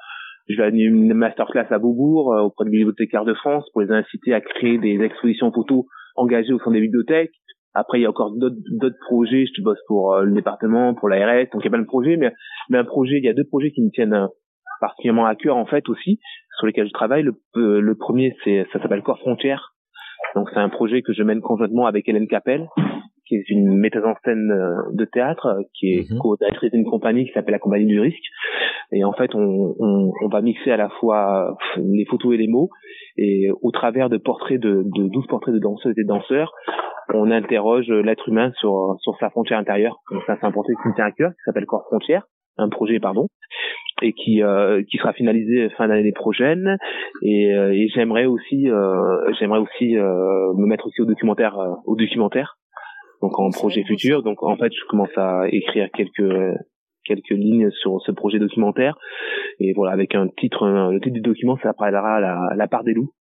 je 0.49 0.57
vais 0.57 0.65
animer 0.65 0.85
une 0.85 1.15
masterclass 1.15 1.67
à 1.71 1.79
Beaubourg 1.79 2.35
euh, 2.35 2.43
auprès 2.43 2.65
des 2.65 2.71
bibliothécaires 2.71 3.25
de 3.25 3.35
France 3.35 3.65
pour 3.73 3.83
les 3.83 3.91
inciter 3.91 4.35
à 4.35 4.41
créer 4.41 4.79
des 4.79 5.01
expositions 5.03 5.51
photos 5.53 5.85
engagées 6.17 6.53
au 6.53 6.59
sein 6.59 6.71
des 6.71 6.81
bibliothèques. 6.81 7.33
Après, 7.75 7.99
il 7.99 8.03
y 8.03 8.07
a 8.07 8.11
encore 8.11 8.33
d'autres 8.33 8.97
projets. 9.09 9.47
Je 9.57 9.63
bosse 9.63 9.81
pour 9.89 10.15
euh, 10.15 10.23
le 10.25 10.33
département, 10.33 10.95
pour 10.95 11.09
l'ARS, 11.09 11.47
donc 11.53 11.63
il 11.63 11.65
y 11.65 11.69
a 11.69 11.71
plein 11.71 11.81
de 11.81 11.87
projets. 11.87 12.17
Mais, 12.17 12.33
mais 12.71 12.79
un 12.79 12.85
projet, 12.85 13.19
il 13.19 13.25
y 13.25 13.29
a 13.29 13.35
deux 13.35 13.45
projets 13.45 13.71
qui 13.73 13.83
me 13.83 13.91
tiennent 13.91 14.15
euh, 14.15 14.27
particulièrement 14.81 15.27
à 15.27 15.35
cœur 15.35 15.57
en 15.57 15.67
fait 15.67 15.89
aussi, 15.89 16.21
sur 16.59 16.67
lesquels 16.67 16.87
je 16.87 16.93
travaille. 16.93 17.23
Le, 17.25 17.33
euh, 17.57 17.81
le 17.81 17.95
premier, 17.97 18.35
c'est 18.45 18.67
ça 18.73 18.81
s'appelle 18.81 19.03
Corps 19.03 19.19
Frontières. 19.19 19.75
Donc 20.35 20.49
c'est 20.53 20.61
un 20.61 20.69
projet 20.69 21.03
que 21.03 21.13
je 21.13 21.23
mène 21.23 21.41
conjointement 21.41 21.87
avec 21.87 22.09
Hélène 22.09 22.27
Capel, 22.29 22.67
qui 23.27 23.37
est 23.37 23.49
une 23.51 23.77
metteuse 23.79 24.05
en 24.05 24.15
scène 24.25 24.49
de 24.93 25.05
théâtre, 25.07 25.57
qui 25.75 25.95
est 25.95 26.11
Mhm. 26.11 26.19
co-directrice 26.19 26.71
d'une 26.73 26.85
compagnie 26.85 27.25
qui 27.27 27.33
s'appelle 27.33 27.53
la 27.53 27.59
Compagnie 27.59 27.87
du 27.87 27.99
Risque. 28.01 28.25
Et 28.93 29.03
en 29.05 29.13
fait, 29.13 29.35
on, 29.35 29.75
on, 29.79 30.13
on 30.23 30.29
va 30.29 30.41
mixer 30.43 30.71
à 30.71 30.77
la 30.77 30.89
fois 31.01 31.57
les 31.77 32.05
photos 32.05 32.35
et 32.35 32.37
les 32.37 32.49
mots. 32.49 32.69
Et 33.17 33.49
au 33.63 33.71
travers 33.71 34.11
de 34.11 34.19
portraits 34.19 34.61
de, 34.61 34.83
de 34.85 35.09
12 35.09 35.27
portraits 35.27 35.55
de 35.55 35.59
danseuses 35.61 35.99
et 35.99 36.05
danseurs, 36.05 36.53
on 37.13 37.31
interroge 37.31 37.89
l'être 37.89 38.29
humain 38.29 38.53
sur, 38.59 38.97
sur 39.01 39.17
sa 39.19 39.31
frontière 39.31 39.59
intérieure. 39.59 40.01
Donc 40.11 40.23
ça, 40.27 40.37
c'est 40.41 40.47
un 40.47 40.53
portrait 40.53 40.75
qui 40.83 40.89
me 40.89 40.95
tient 40.95 41.07
à 41.07 41.13
cœur, 41.13 41.31
qui 41.31 41.43
s'appelle 41.45 41.67
Corps 41.67 41.85
Frontières, 41.87 42.27
un 42.57 42.69
projet, 42.69 43.01
pardon, 43.01 43.29
et 44.03 44.13
qui, 44.13 44.43
euh, 44.43 44.83
qui 44.89 44.97
sera 44.99 45.13
finalisé 45.13 45.69
fin 45.71 45.89
d'année 45.89 46.13
prochaine. 46.13 46.77
Et, 47.23 47.53
euh, 47.55 47.73
et 47.73 47.89
j'aimerais 47.89 48.27
aussi, 48.27 48.71
euh, 48.71 49.33
j'aimerais 49.39 49.61
aussi 49.61 49.97
euh, 49.97 50.53
me 50.55 50.67
mettre 50.67 50.87
aussi 50.87 51.01
au 51.03 51.07
documentaire, 51.07 51.59
euh, 51.59 51.75
au 51.87 51.97
documentaire, 51.97 52.57
donc 53.23 53.39
en 53.39 53.51
projet 53.51 53.83
futur. 53.85 54.23
Donc 54.23 54.43
en 54.43 54.57
fait, 54.57 54.73
je 54.73 54.85
commence 54.89 55.17
à 55.17 55.47
écrire 55.51 55.89
quelques 55.93 56.57
quelques 57.05 57.31
lignes 57.31 57.71
sur 57.71 58.01
ce 58.01 58.13
projet 58.13 58.39
documentaire 58.39 58.97
et 59.61 59.75
voilà 59.75 59.93
avec 59.93 60.15
un 60.15 60.27
titre 60.27 60.67
le 60.67 60.99
titre 61.01 61.13
du 61.13 61.21
document 61.21 61.59
ça 61.63 61.75
parlera 61.75 62.19
la, 62.19 62.49
la 62.57 62.67
part 62.67 62.83
des 62.83 62.95
loups 62.95 63.13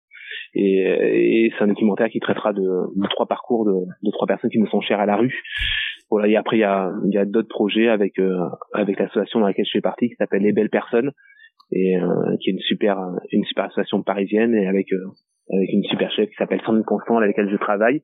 et, 0.53 1.45
et 1.45 1.51
c'est 1.57 1.63
un 1.63 1.67
documentaire 1.67 2.09
qui 2.09 2.19
traitera 2.19 2.53
de, 2.53 2.61
trois 3.09 3.25
parcours 3.25 3.65
de, 3.65 3.73
de 4.03 4.11
trois 4.11 4.27
personnes 4.27 4.49
qui 4.49 4.59
me 4.59 4.67
sont 4.67 4.81
chères 4.81 4.99
à 4.99 5.05
la 5.05 5.15
rue. 5.15 5.41
Voilà 6.09 6.27
et 6.27 6.35
après 6.35 6.57
il 6.57 6.61
y 6.61 6.63
a 6.63 6.91
y 7.05 7.17
a 7.17 7.25
d'autres 7.25 7.49
projets 7.49 7.87
avec 7.87 8.19
euh, 8.19 8.37
avec 8.73 8.99
l'association 8.99 9.39
dans 9.39 9.47
laquelle 9.47 9.65
je 9.65 9.71
fais 9.71 9.81
partie 9.81 10.09
qui 10.09 10.15
s'appelle 10.15 10.43
les 10.43 10.51
belles 10.51 10.69
personnes 10.69 11.11
et 11.71 11.97
euh, 11.97 12.37
qui 12.39 12.49
est 12.49 12.53
une 12.53 12.59
super 12.59 12.99
une 13.31 13.43
super 13.45 13.65
association 13.65 14.03
parisienne 14.03 14.53
et 14.53 14.67
avec 14.67 14.91
euh, 14.93 15.05
avec 15.51 15.69
une 15.73 15.83
super 15.83 16.09
chef 16.11 16.29
qui 16.29 16.35
s'appelle 16.37 16.61
Sandrine 16.65 16.85
Constant 16.85 17.17
avec 17.17 17.35
laquelle 17.35 17.51
je 17.51 17.57
travaille 17.57 18.01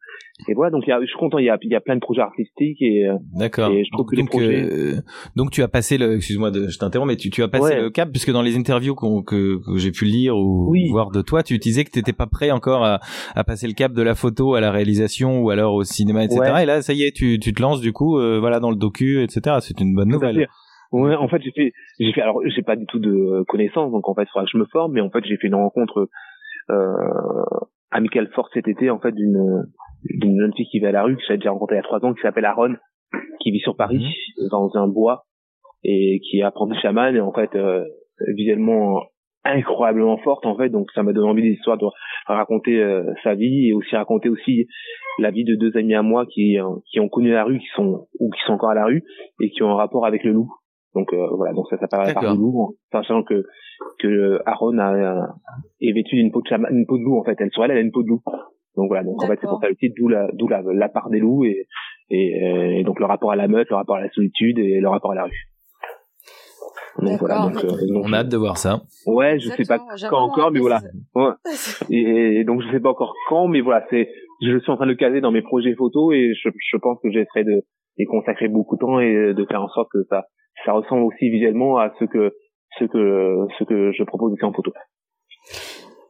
et 0.50 0.54
voilà 0.54 0.72
donc 0.72 0.84
il 0.86 0.90
y 0.90 0.94
a, 0.94 1.00
je 1.00 1.06
suis 1.06 1.18
content 1.18 1.38
il 1.38 1.46
y 1.46 1.50
a 1.50 1.58
il 1.62 1.72
y 1.72 1.76
a 1.76 1.80
plein 1.80 1.96
de 1.96 2.02
projets 2.02 2.22
artistiques 2.22 2.82
et 2.82 3.08
euh, 3.08 3.16
D'accord. 3.34 3.72
Et 3.72 3.84
je 3.86 3.90
trouve 3.92 4.06
que 4.08 4.16
les 4.16 4.22
donc, 4.24 4.30
projets- 4.32 4.70
euh, 4.70 5.02
donc 5.38 5.50
tu 5.52 5.62
as 5.64 5.68
passé 5.70 5.98
le, 5.98 6.16
excuse-moi, 6.16 6.52
de, 6.52 6.68
je 6.68 6.78
t'interromps, 6.78 7.08
mais 7.08 7.16
tu, 7.16 7.30
tu 7.30 7.42
as 7.42 7.48
passé 7.48 7.76
Ouais. 7.76 7.82
le 7.82 7.90
cap 7.90 8.10
puisque 8.12 8.32
dans 8.32 8.42
les 8.42 8.58
interviews 8.58 8.94
qu'on- 8.94 9.22
que, 9.24 9.58
que 9.66 9.78
j'ai 9.78 9.92
pu 9.92 10.06
lire 10.06 10.36
ou 10.38 10.70
Oui. 10.70 10.90
voir 10.90 11.12
de 11.12 11.22
toi, 11.22 11.42
tu 11.44 11.58
disais 11.58 11.84
que 11.86 11.92
t'étais 11.92 12.14
pas 12.14 12.28
prêt 12.28 12.52
encore 12.52 12.84
à, 12.84 13.00
à 13.36 13.44
passer 13.46 13.68
le 13.68 13.74
cap 13.74 13.94
de 13.94 14.02
la 14.02 14.16
photo 14.16 14.56
à 14.56 14.62
la 14.62 14.72
réalisation 14.72 15.42
ou 15.42 15.50
alors 15.50 15.74
au 15.76 15.84
cinéma, 15.84 16.26
etc. 16.26 16.42
Ouais. 16.54 16.64
Et 16.64 16.66
là, 16.66 16.82
ça 16.82 16.94
y 16.94 17.04
est, 17.04 17.16
tu, 17.16 17.40
tu 17.40 17.54
te 17.54 17.62
lances 17.62 17.80
du 17.82 17.94
coup, 17.94 18.20
euh, 18.20 18.40
voilà, 18.40 18.60
dans 18.60 18.70
le 18.70 18.76
docu, 18.76 19.24
etc. 19.24 19.58
C'est 19.62 19.80
une 19.80 19.94
bonne 19.96 20.10
nouvelle. 20.10 20.48
Ouais, 20.92 21.14
en 21.16 21.28
fait, 21.28 21.40
j'ai 21.44 21.52
fait, 21.52 21.72
j'ai 22.00 22.12
fait, 22.14 22.22
alors, 22.22 22.42
j'ai 22.48 22.64
pas 22.64 22.76
du 22.76 22.88
tout 22.88 22.98
de 22.98 23.44
connaissances, 23.48 23.92
donc 23.92 24.10
en 24.10 24.16
fait, 24.16 24.24
il 24.24 24.30
faudra 24.34 24.46
que 24.46 24.50
je 24.52 24.58
me 24.58 24.66
forme, 24.66 24.94
mais 24.94 25.02
en 25.02 25.12
fait, 25.12 25.24
j'ai 25.24 25.38
fait 25.38 25.46
une 25.48 25.54
rencontre, 25.56 26.10
euh, 26.70 27.68
amicale 27.92 28.30
forte 28.34 28.52
cet 28.54 28.68
été, 28.68 28.90
en 28.90 29.00
fait, 29.00 29.12
d'une, 29.12 29.66
d'une 30.04 30.40
jeune 30.40 30.54
fille 30.54 30.68
qui 30.68 30.80
vit 30.80 30.86
à 30.86 30.92
la 30.92 31.04
rue, 31.04 31.16
que 31.16 31.22
j'avais 31.28 31.38
déjà 31.38 31.52
rencontrée 31.52 31.76
il 31.76 31.80
y 31.80 31.82
a 31.82 31.84
trois 31.84 32.04
ans, 32.06 32.14
qui 32.14 32.22
s'appelle 32.22 32.46
Aaron, 32.46 32.76
qui 33.40 33.52
vit 33.52 33.60
sur 33.60 33.76
Paris, 33.76 34.16
dans 34.52 34.70
un 34.76 34.88
bois, 34.88 35.26
et 35.84 36.20
qui 36.20 36.40
est 36.40 36.44
apprenti 36.44 36.78
chaman, 36.82 37.16
et 37.16 37.22
en 37.22 37.32
fait, 37.32 37.56
euh, 37.56 37.84
visuellement 38.36 39.02
incroyablement 39.46 40.18
forte, 40.18 40.46
en 40.46 40.58
fait, 40.58 40.70
donc 40.70 40.92
ça 40.94 41.02
m'a 41.02 41.14
donné 41.14 41.28
envie 41.28 41.42
d'histoire 41.42 41.78
de 41.78 41.86
raconter 42.28 42.82
euh, 42.82 43.04
sa 43.24 43.36
vie, 43.36 43.70
et 43.70 43.74
aussi 43.74 43.96
raconter 43.96 44.30
aussi 44.30 44.68
la 45.18 45.32
vie 45.32 45.46
de 45.46 45.56
deux 45.56 45.76
amis 45.78 45.96
à 45.96 46.02
moi 46.02 46.26
qui, 46.26 46.60
euh, 46.60 46.66
qui 46.92 47.00
ont 47.00 47.10
connu 47.10 47.32
la 47.32 47.46
rue, 47.46 47.60
qui 47.60 47.68
sont, 47.76 48.08
ou 48.20 48.30
qui 48.30 48.42
sont 48.46 48.54
encore 48.54 48.72
à 48.72 48.76
la 48.76 48.86
rue, 48.86 49.04
et 49.42 49.50
qui 49.50 49.64
ont 49.64 49.72
un 49.72 49.76
rapport 49.76 50.06
avec 50.06 50.24
le 50.24 50.32
loup. 50.32 50.52
Donc 50.96 51.14
euh, 51.14 51.28
voilà, 51.36 51.54
donc 51.54 51.68
ça 51.70 51.78
s'appelle 51.78 52.00
la 52.00 52.14
part 52.14 52.24
D'accord. 52.24 52.36
du 52.36 52.42
loup, 52.42 52.62
en 52.62 52.74
sachant 52.92 53.24
que 53.24 53.44
que 54.00 54.40
Aaron 54.46 54.78
a, 54.80 54.94
euh, 54.94 55.28
est 55.82 55.92
vêtu 55.94 56.16
d'une 56.16 56.32
peau 56.32 56.42
de 56.42 56.48
chaman, 56.48 56.72
une 56.76 56.86
peau 56.88 56.98
de 56.98 57.04
loup 57.04 57.20
en 57.20 57.24
fait. 57.24 57.36
Elle 57.40 57.52
sur 57.52 57.64
elle, 57.64 57.72
elle 57.72 57.78
a 57.78 57.82
une 57.82 57.92
peau 57.92 58.04
de 58.04 58.08
loup. 58.08 58.22
Donc 58.76 58.88
voilà, 58.88 59.04
donc 59.04 59.22
en 59.24 59.28
fait 59.28 59.38
c'est 59.42 59.48
pour 59.48 59.60
ça 59.62 59.70
le 59.70 59.76
titre, 59.76 59.96
d'où 59.98 60.08
la 60.08 60.28
d'où 60.34 60.48
la, 60.48 60.62
la 60.64 60.90
part 60.90 61.10
des 61.10 61.20
loups 61.20 61.46
et, 61.46 61.68
et 62.10 62.44
euh, 62.44 62.80
et 62.80 62.84
donc 62.84 63.00
le 63.00 63.06
rapport 63.06 63.32
à 63.32 63.36
la 63.36 63.48
meute, 63.48 63.70
le 63.70 63.76
rapport 63.76 63.98
à 63.98 64.02
la 64.02 64.10
solitude 64.10 64.58
et 64.58 64.80
le 64.80 64.90
rapport 64.90 65.12
à 65.12 65.16
la 65.16 65.26
rue. 65.26 65.46
Donc 67.02 67.20
voilà, 67.20 67.50
donc, 67.50 67.64
euh, 67.64 67.68
donc, 67.88 68.04
On 68.06 68.14
a 68.14 68.18
hâte 68.18 68.30
de 68.30 68.38
voir 68.38 68.58
ça. 68.58 68.82
ouais, 69.06 69.40
je 69.40 69.50
sais 69.50 69.64
pas 69.64 69.80
quand 70.10 70.18
encore, 70.18 70.52
mais 70.52 70.60
voilà. 70.60 70.82
Ouais. 71.16 71.30
Et, 71.90 72.40
et 72.40 72.44
donc 72.44 72.62
je 72.62 72.72
sais 72.72 72.80
pas 72.80 72.90
encore 72.90 73.14
quand, 73.30 73.48
mais 73.48 73.62
voilà, 73.62 73.86
c'est 73.90 74.10
je 74.42 74.58
suis 74.60 74.72
en 74.72 74.76
train 74.76 74.86
de 74.86 74.92
le 74.92 74.98
caser 74.98 75.22
dans 75.22 75.32
mes 75.32 75.42
projets 75.42 75.76
photos 75.76 76.14
et 76.14 76.34
je, 76.34 76.50
je 76.50 76.78
pense 76.78 76.98
que 77.02 77.10
j'essaierai 77.12 77.44
de 77.44 77.64
y 77.98 78.06
consacrer 78.06 78.48
beaucoup 78.48 78.76
de 78.76 78.80
temps 78.80 79.00
et 79.00 79.34
de 79.34 79.46
faire 79.46 79.62
en 79.62 79.68
sorte 79.70 79.90
que 79.92 80.04
ça 80.10 80.26
ça 80.66 80.74
ressemble 80.74 81.04
aussi 81.04 81.30
visuellement 81.30 81.78
à 81.78 81.92
ce 82.00 82.06
que 82.06 82.34
ce 82.80 82.86
que 82.86 83.48
ce 83.58 83.64
que 83.64 83.92
je 83.92 84.04
propose 84.04 84.34
aussi 84.34 84.44
en 84.46 84.54
photo. 84.54 84.72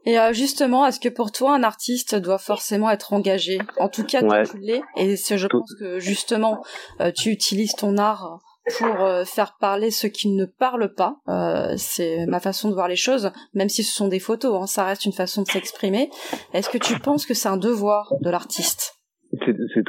Et 0.06 0.18
euh, 0.20 0.34
justement, 0.34 0.86
est-ce 0.86 1.00
que 1.00 1.10
pour 1.10 1.32
toi, 1.32 1.54
un 1.54 1.64
artiste 1.64 2.16
doit 2.16 2.38
forcément 2.38 2.90
être 2.90 3.14
engagé? 3.14 3.60
En 3.80 3.90
tout 3.90 4.04
cas, 4.06 4.22
Ouais. 4.24 4.44
tu 4.44 4.58
l'es. 4.58 4.82
Et 4.96 5.16
c'est- 5.18 5.38
je 5.38 5.48
Tout- 5.48 5.60
pense 5.60 5.76
que 5.80 6.00
justement, 6.00 6.64
euh, 7.02 7.12
tu 7.16 7.30
utilises 7.30 7.74
ton 7.76 7.98
art 7.98 8.40
pour 8.78 9.02
euh, 9.04 9.26
faire 9.26 9.58
parler 9.60 9.92
ceux 9.92 10.08
qui 10.08 10.30
ne 10.30 10.46
parlent 10.46 10.94
pas. 10.96 11.18
Euh, 11.28 11.74
c'est 11.78 12.26
ma 12.28 12.40
façon 12.40 12.70
de 12.70 12.74
voir 12.76 12.88
les 12.88 12.96
choses, 12.96 13.32
même 13.54 13.70
si 13.70 13.84
ce 13.84 13.94
sont 13.94 14.08
des 14.08 14.20
photos. 14.20 14.56
Hein, 14.62 14.68
ça 14.68 14.86
reste 14.86 15.06
une 15.06 15.12
façon 15.14 15.42
de 15.44 15.48
s'exprimer. 15.48 16.10
Est-ce 16.54 16.70
que 16.70 16.78
tu 16.78 16.98
penses 17.00 17.26
que 17.26 17.34
c'est 17.34 17.50
un 17.50 17.58
devoir 17.58 18.14
de 18.22 18.30
l'artiste? 18.30 18.99
C'est 19.46 19.84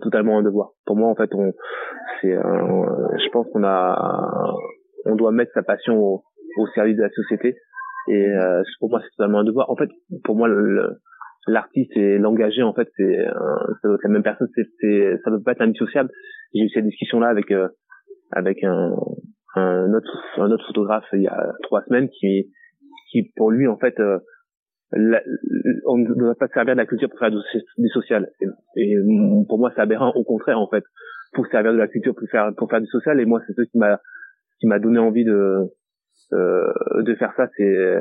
totalement 0.00 0.38
un 0.38 0.42
devoir. 0.42 0.70
Pour 0.86 0.96
moi, 0.96 1.08
en 1.08 1.14
fait, 1.14 1.30
on 1.34 1.52
c'est 2.20 2.32
je 2.32 3.30
pense 3.30 3.46
qu'on 3.52 3.64
a 3.64 4.54
on 5.04 5.16
doit 5.16 5.32
mettre 5.32 5.52
sa 5.52 5.62
passion 5.62 5.96
au, 5.98 6.22
au 6.58 6.66
service 6.74 6.96
de 6.96 7.02
la 7.02 7.10
société 7.10 7.56
et 8.08 8.26
euh, 8.28 8.62
pour 8.80 8.90
moi 8.90 9.00
c'est 9.02 9.10
totalement 9.16 9.40
un 9.40 9.44
devoir. 9.44 9.70
En 9.70 9.76
fait, 9.76 9.88
pour 10.24 10.36
moi 10.36 10.48
le- 10.48 10.60
le- 10.74 10.96
l'artiste 11.46 11.96
et 11.96 12.18
l'engagé 12.18 12.62
en 12.62 12.74
fait 12.74 12.88
c'est 12.96 13.24
ça 13.24 13.88
doit 13.88 13.94
être 13.94 14.04
la 14.04 14.10
même 14.10 14.22
personne 14.22 14.48
c'est 14.54 15.16
ça 15.24 15.30
doit 15.30 15.40
pas 15.44 15.52
être 15.52 15.62
indissociable. 15.62 16.10
J'ai 16.54 16.62
eu 16.64 16.68
cette 16.70 16.84
discussion 16.84 17.20
là 17.20 17.28
avec 17.28 17.50
euh, 17.50 17.68
avec 18.32 18.62
un 18.64 18.94
un 19.56 19.92
autre 19.94 20.18
un 20.36 20.50
autre 20.50 20.66
photographe 20.66 21.04
il 21.14 21.22
y 21.22 21.26
a 21.28 21.52
trois 21.62 21.82
semaines 21.84 22.08
qui 22.10 22.50
qui 23.10 23.32
pour 23.36 23.50
lui 23.50 23.66
en 23.66 23.78
fait 23.78 23.98
euh, 23.98 24.18
on 24.92 25.98
ne 25.98 26.14
doit 26.14 26.34
pas 26.34 26.48
se 26.48 26.54
servir 26.54 26.74
de 26.74 26.80
la 26.80 26.86
culture 26.86 27.08
pour 27.08 27.18
faire 27.18 27.30
du, 27.30 27.88
social. 27.88 28.30
Et, 28.76 28.94
pour 29.48 29.58
moi, 29.58 29.70
c'est 29.74 29.82
aberrant. 29.82 30.12
Au 30.14 30.24
contraire, 30.24 30.58
en 30.58 30.68
fait, 30.68 30.84
pour 31.32 31.44
se 31.44 31.50
servir 31.50 31.72
de 31.72 31.78
la 31.78 31.88
culture 31.88 32.14
pour 32.14 32.28
faire 32.30 32.52
pour 32.56 32.70
faire 32.70 32.80
du 32.80 32.86
social. 32.86 33.20
Et 33.20 33.26
moi, 33.26 33.40
c'est 33.46 33.54
ce 33.54 33.62
qui 33.62 33.78
m'a 33.78 34.00
qui 34.60 34.66
m'a 34.66 34.78
donné 34.78 34.98
envie 34.98 35.24
de 35.24 35.68
euh, 36.32 36.72
de 37.02 37.14
faire 37.14 37.32
ça. 37.36 37.48
C'est 37.56 37.64
euh, 37.64 38.00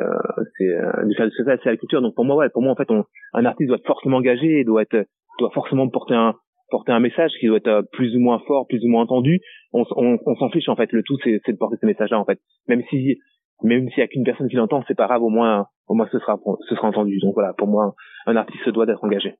c'est 0.58 0.70
euh, 0.70 1.06
de 1.06 1.14
faire 1.14 1.28
du 1.28 1.36
social, 1.36 1.60
c'est 1.64 1.70
la 1.70 1.78
culture. 1.78 2.02
Donc 2.02 2.16
pour 2.16 2.26
moi, 2.26 2.38
ouais, 2.38 2.50
pour 2.50 2.62
moi, 2.62 2.72
en 2.72 2.76
fait, 2.76 2.90
on, 2.90 3.04
un 3.34 3.46
artiste 3.46 3.68
doit 3.68 3.78
être 3.78 3.88
forcément 3.88 4.18
engagé, 4.18 4.64
doit 4.64 4.84
être 4.84 5.06
doit 5.40 5.52
forcément 5.52 5.90
porter 5.90 6.16
un 6.16 6.36
porter 6.70 6.92
un 6.92 7.00
message 7.00 7.32
qui 7.40 7.48
doit 7.48 7.58
être 7.58 7.68
euh, 7.68 7.82
plus 7.92 8.16
ou 8.16 8.20
moins 8.20 8.40
fort, 8.48 8.68
plus 8.68 8.84
ou 8.84 8.88
moins 8.88 9.04
entendu. 9.04 9.42
On, 9.74 9.84
on, 9.96 10.36
s'en 10.36 10.50
fiche 10.50 10.70
en 10.70 10.76
fait. 10.76 10.92
Le 10.92 11.04
tout, 11.04 11.18
c'est 11.24 11.40
de 11.48 11.58
porter 11.58 11.78
ce 11.80 11.86
message-là 11.86 12.20
en 12.20 12.26
fait. 12.26 12.40
Même 12.68 12.84
si 12.90 13.18
même 13.64 13.90
s'il 13.90 14.00
y 14.00 14.02
a 14.04 14.08
qu'une 14.08 14.24
personne 14.24 14.48
qui 14.50 14.56
l'entend, 14.56 14.84
c'est 14.88 14.96
pas 14.98 15.08
grave. 15.08 15.24
Au 15.24 15.30
moins, 15.30 15.68
au 15.88 15.94
moins, 15.96 16.08
ce 16.12 16.20
sera 16.20 16.38
ce 16.68 16.76
sera 16.76 16.88
entendu. 16.88 17.20
Donc 17.20 17.34
voilà, 17.34 17.54
pour 17.54 17.68
moi, 17.68 17.96
un 18.26 18.36
artiste 18.36 18.64
se 18.66 18.70
doit 18.70 18.86
d'être 18.86 19.04
engagé. 19.04 19.36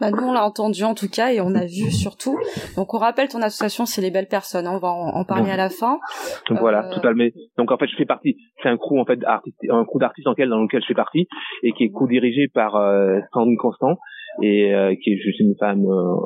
bah, 0.00 0.10
Nous, 0.10 0.22
on 0.22 0.32
l'a 0.32 0.44
entendu 0.44 0.82
en 0.84 0.94
tout 0.94 1.08
cas 1.08 1.30
et 1.32 1.40
on 1.40 1.54
a 1.54 1.64
vu 1.64 1.90
surtout. 2.04 2.38
Donc, 2.76 2.92
on 2.94 2.98
rappelle 2.98 3.28
ton 3.28 3.40
association, 3.40 3.86
c'est 3.86 4.02
les 4.02 4.10
belles 4.10 4.28
personnes. 4.28 4.66
hein, 4.66 4.72
on 4.74 4.78
va 4.78 4.88
en, 4.88 5.08
en 5.20 5.24
parler 5.24 5.50
à 5.50 5.56
la 5.56 5.70
fin. 5.70 5.98
Donc 6.48 6.58
voilà, 6.58 6.86
Euh, 6.86 6.94
totalement. 6.94 7.24
Donc 7.56 7.70
en 7.72 7.78
fait, 7.78 7.86
je 7.86 7.96
fais 7.96 8.04
partie. 8.04 8.36
C'est 8.62 8.68
un 8.68 8.76
crew 8.76 8.98
en 8.98 9.04
fait 9.04 9.22
artiste, 9.24 9.56
un 9.70 9.84
crew 9.84 9.98
d'artistes 9.98 10.24
dans 10.26 10.32
lequel, 10.32 10.48
dans 10.48 10.60
lequel 10.62 10.82
je 10.82 10.86
fais 10.88 10.94
partie 10.94 11.26
et 11.62 11.72
qui 11.72 11.84
est 11.84 11.90
co-dirigé 11.90 12.48
par 12.52 12.76
euh, 12.76 13.20
Sandrine 13.32 13.56
Constant 13.56 13.96
et 14.42 14.74
euh, 14.74 14.94
qui 15.02 15.12
est 15.14 15.16
juste 15.18 15.40
une 15.40 15.54
femme 15.58 15.86
euh, 15.86 16.16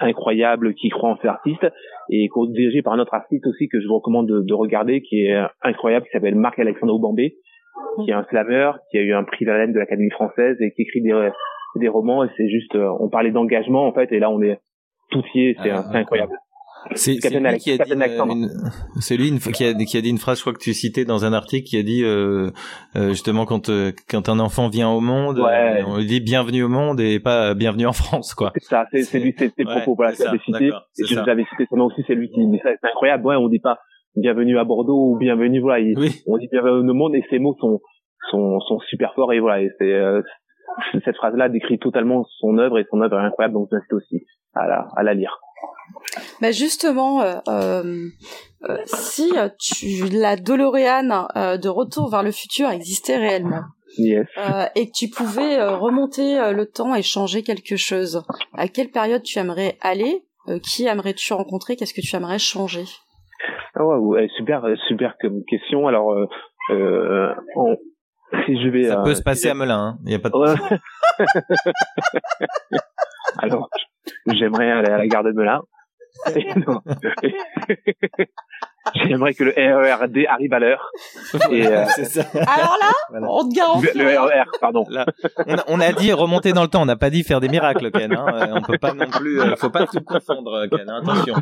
incroyable 0.00 0.74
qui 0.74 0.88
croit 0.88 1.10
en 1.10 1.16
ses 1.18 1.28
artistes 1.28 1.66
et 2.10 2.28
co-dirigé 2.28 2.82
par 2.82 2.92
un 2.92 2.98
autre 2.98 3.14
artiste 3.14 3.46
aussi 3.46 3.68
que 3.68 3.80
je 3.80 3.86
vous 3.86 3.96
recommande 3.96 4.28
de, 4.28 4.40
de 4.40 4.54
regarder 4.54 5.02
qui 5.02 5.24
est 5.24 5.34
euh, 5.34 5.46
incroyable 5.62 6.06
qui 6.06 6.12
s'appelle 6.12 6.34
Marc 6.34 6.58
Alexandre 6.58 6.94
Aubambé 6.94 7.36
qui 8.04 8.10
est 8.10 8.14
un 8.14 8.24
slameur 8.24 8.78
qui 8.90 8.98
a 8.98 9.02
eu 9.02 9.12
un 9.12 9.24
prix 9.24 9.44
Verlaine 9.44 9.72
de 9.72 9.78
l'Académie 9.78 10.10
française 10.10 10.56
et 10.60 10.72
qui 10.72 10.82
écrit 10.82 11.02
des 11.02 11.30
des 11.76 11.88
romans 11.88 12.24
et 12.24 12.28
c'est 12.36 12.48
juste 12.48 12.74
euh, 12.74 12.90
on 13.00 13.08
parlait 13.08 13.30
d'engagement 13.30 13.86
en 13.86 13.92
fait 13.92 14.10
et 14.12 14.18
là 14.18 14.30
on 14.30 14.40
est 14.42 14.58
tout 15.10 15.22
y 15.34 15.48
est 15.48 15.56
c'est 15.62 15.70
Ah, 15.70 15.84
c'est 15.90 15.98
incroyable. 15.98 16.32
C'est 16.94 17.12
lui 17.12 17.18
qui 17.20 17.26
a 17.26 17.30
dit 17.78 17.92
une, 17.92 18.48
lui 19.16 19.28
une- 19.28 19.38
qui 19.38 19.64
a 19.64 19.74
qui 19.74 19.96
a 19.96 20.00
dit 20.00 20.10
une 20.10 20.18
phrase, 20.18 20.38
je 20.38 20.42
crois 20.42 20.52
que 20.52 20.58
tu 20.58 20.72
citais 20.74 21.04
dans 21.04 21.24
un 21.24 21.32
article, 21.32 21.66
qui 21.68 21.76
a 21.78 21.82
dit 21.82 22.02
euh, 22.04 22.50
euh, 22.96 23.10
justement 23.10 23.44
quand 23.46 23.68
euh, 23.68 23.92
quand 24.10 24.28
un 24.28 24.38
enfant 24.40 24.68
vient 24.68 24.88
au 24.90 25.00
monde, 25.00 25.38
Ouais. 25.38 25.80
euh, 25.82 25.84
on 25.86 25.96
lui 25.98 26.06
dit 26.06 26.20
bienvenue 26.20 26.62
au 26.64 26.68
monde 26.68 27.00
et 27.00 27.20
pas 27.20 27.50
euh, 27.50 27.54
bienvenue 27.54 27.86
en 27.86 27.92
France, 27.92 28.34
quoi. 28.34 28.52
C'est 28.54 28.64
ça, 28.64 28.86
c'est 28.92 29.18
lui, 29.20 29.34
c'est 29.38 29.52
le 29.58 29.66
Ouais, 29.66 29.72
propos, 29.82 29.94
voilà, 29.96 30.12
j'avais 30.12 30.38
ça, 30.38 30.44
cité. 30.44 30.66
Et 30.66 31.04
je 31.06 31.14
ça. 31.14 31.22
vous 31.22 31.28
avais 31.28 31.44
cité 31.50 31.66
son 31.70 31.76
nom 31.76 31.86
aussi, 31.86 32.02
c'est 32.06 32.14
lui 32.14 32.28
qui 32.30 32.46
dit 32.46 32.60
ça, 32.62 32.70
c'est 32.80 32.88
incroyable. 32.88 33.26
Ouais, 33.26 33.36
on 33.36 33.48
dit 33.48 33.60
pas 33.60 33.78
bienvenue 34.16 34.58
à 34.58 34.64
Bordeaux 34.64 35.12
ou 35.12 35.16
bienvenue, 35.18 35.60
voilà, 35.60 35.80
il- 35.80 35.96
Oui. 35.98 36.10
on 36.26 36.38
dit 36.38 36.48
bienvenue 36.50 36.90
au 36.90 36.94
monde 36.94 37.14
et 37.14 37.22
ces 37.30 37.38
mots 37.38 37.54
sont, 37.60 37.80
sont, 38.30 38.58
sont 38.60 38.78
super 38.88 39.14
forts 39.14 39.32
et 39.32 39.38
voilà, 39.40 39.62
et 39.62 39.70
c'est, 39.78 39.92
euh, 39.92 40.22
cette 41.04 41.16
phrase-là 41.16 41.48
décrit 41.48 41.78
totalement 41.78 42.24
son 42.40 42.58
œuvre 42.58 42.78
et 42.78 42.86
son 42.90 43.00
œuvre 43.00 43.18
est 43.20 43.24
incroyable, 43.24 43.54
donc 43.54 43.68
j'incite 43.70 43.92
aussi 43.92 44.24
à 44.54 44.66
la, 44.66 44.88
à 44.96 45.02
la 45.04 45.14
lire. 45.14 45.38
Bah 46.40 46.52
justement, 46.52 47.22
euh, 47.22 47.36
euh, 47.48 48.08
euh, 48.68 48.78
si 48.86 49.32
tu, 49.58 50.04
la 50.10 50.36
DeLorean 50.36 51.28
euh, 51.36 51.56
de 51.58 51.68
Retour 51.68 52.10
vers 52.10 52.22
le 52.22 52.30
futur 52.32 52.70
existait 52.70 53.16
réellement 53.16 53.62
Yes. 53.98 54.26
euh, 54.36 54.66
et 54.74 54.86
que 54.88 54.92
tu 54.94 55.08
pouvais 55.08 55.58
euh, 55.58 55.76
remonter 55.76 56.38
euh, 56.38 56.52
le 56.52 56.66
temps 56.66 56.94
et 56.94 57.02
changer 57.02 57.42
quelque 57.42 57.76
chose, 57.76 58.22
à 58.54 58.68
quelle 58.68 58.90
période 58.90 59.22
tu 59.22 59.38
aimerais 59.38 59.76
aller 59.80 60.24
Euh, 60.48 60.58
Qui 60.60 60.86
aimerais-tu 60.86 61.32
rencontrer 61.34 61.76
Qu'est-ce 61.76 61.92
que 61.94 62.00
tu 62.00 62.14
aimerais 62.16 62.38
changer? 62.38 62.84
Ah 63.74 63.84
ouais, 63.84 63.96
ouais, 63.96 64.28
super, 64.36 64.62
super 64.88 65.14
comme 65.20 65.42
question. 65.44 65.86
Alors, 65.88 66.12
euh, 66.12 66.26
euh, 66.70 67.34
on- 67.56 67.76
si 68.46 68.60
je 68.62 68.68
vais, 68.68 68.84
Ça 68.88 69.00
euh, 69.00 69.04
peut 69.04 69.14
se 69.14 69.22
passer 69.22 69.48
à 69.50 69.54
Melun, 69.54 69.78
hein. 69.78 69.98
il 70.06 70.12
y 70.12 70.14
a 70.14 70.18
pas 70.18 70.30
de 70.30 70.36
Ouais. 70.36 70.54
Alors, 73.38 73.68
j'aimerais 74.26 74.70
aller 74.70 74.90
à 74.90 74.98
la 74.98 75.06
gare 75.06 75.24
de 75.24 75.32
Melun. 75.32 75.60
J'aimerais 78.94 79.34
que 79.34 79.44
le 79.44 79.52
RERD 79.54 80.16
arrive 80.28 80.52
à 80.54 80.58
l'heure. 80.58 80.90
Euh. 81.50 81.84
Alors 82.46 82.76
là, 82.80 82.90
Voilà. 83.10 83.26
on 83.30 83.48
te 83.48 83.54
garantit. 83.54 83.98
Le 83.98 84.18
RER, 84.18 84.44
pardon. 84.60 84.84
Là, 84.88 85.04
on, 85.46 85.58
a, 85.58 85.64
on 85.68 85.80
a 85.80 85.92
dit 85.92 86.12
remonter 86.12 86.52
dans 86.52 86.62
le 86.62 86.68
temps, 86.68 86.82
on 86.82 86.86
n'a 86.86 86.96
pas 86.96 87.10
dit 87.10 87.22
faire 87.22 87.40
des 87.40 87.48
miracles, 87.48 87.90
Ken. 87.90 88.12
Hein. 88.16 88.26
Euh, 88.32 88.54
On 88.56 88.62
peut 88.62 88.78
pas 88.78 88.94
non 88.94 89.06
plus, 89.10 89.40
euh, 89.40 89.54
faut 89.56 89.68
pas 89.70 89.86
tout 89.86 90.00
confondre, 90.00 90.66
Ken. 90.70 90.88
hein, 90.88 91.02
Attention. 91.02 91.34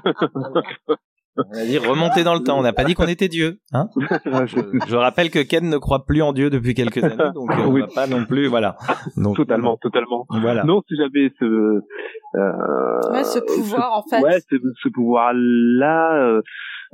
On 1.38 1.58
a 1.58 1.64
dit 1.64 1.78
remonter 1.78 2.24
dans 2.24 2.34
le 2.34 2.40
temps, 2.40 2.58
on 2.58 2.62
n'a 2.62 2.72
pas 2.72 2.84
dit 2.84 2.94
qu'on 2.94 3.06
était 3.08 3.28
Dieu. 3.28 3.58
Hein 3.72 3.88
je, 3.96 4.56
je 4.88 4.96
rappelle 4.96 5.30
que 5.30 5.40
Ken 5.40 5.68
ne 5.68 5.76
croit 5.78 6.04
plus 6.06 6.22
en 6.22 6.32
Dieu 6.32 6.48
depuis 6.50 6.74
quelques 6.74 7.02
années, 7.04 7.16
donc 7.34 7.50
euh, 7.50 7.64
on 7.66 7.72
Oui. 7.72 7.80
va 7.82 7.86
pas 7.94 8.06
non 8.06 8.24
plus, 8.24 8.46
voilà. 8.48 8.76
Donc, 9.16 9.36
Totalement, 9.36 9.76
totalement. 9.76 10.26
Voilà. 10.30 10.64
Non, 10.64 10.82
si 10.88 10.94
j'avais 10.96 11.30
ce, 11.38 11.44
euh, 11.44 13.12
Ouais, 13.12 13.24
ce 13.24 13.38
pouvoir 13.40 13.92
en 13.98 14.02
fait. 14.08 14.22
ouais, 14.22 14.40
ce, 14.50 14.56
ce 14.82 14.88
pouvoir-là, 14.88 16.14
euh, 16.22 16.42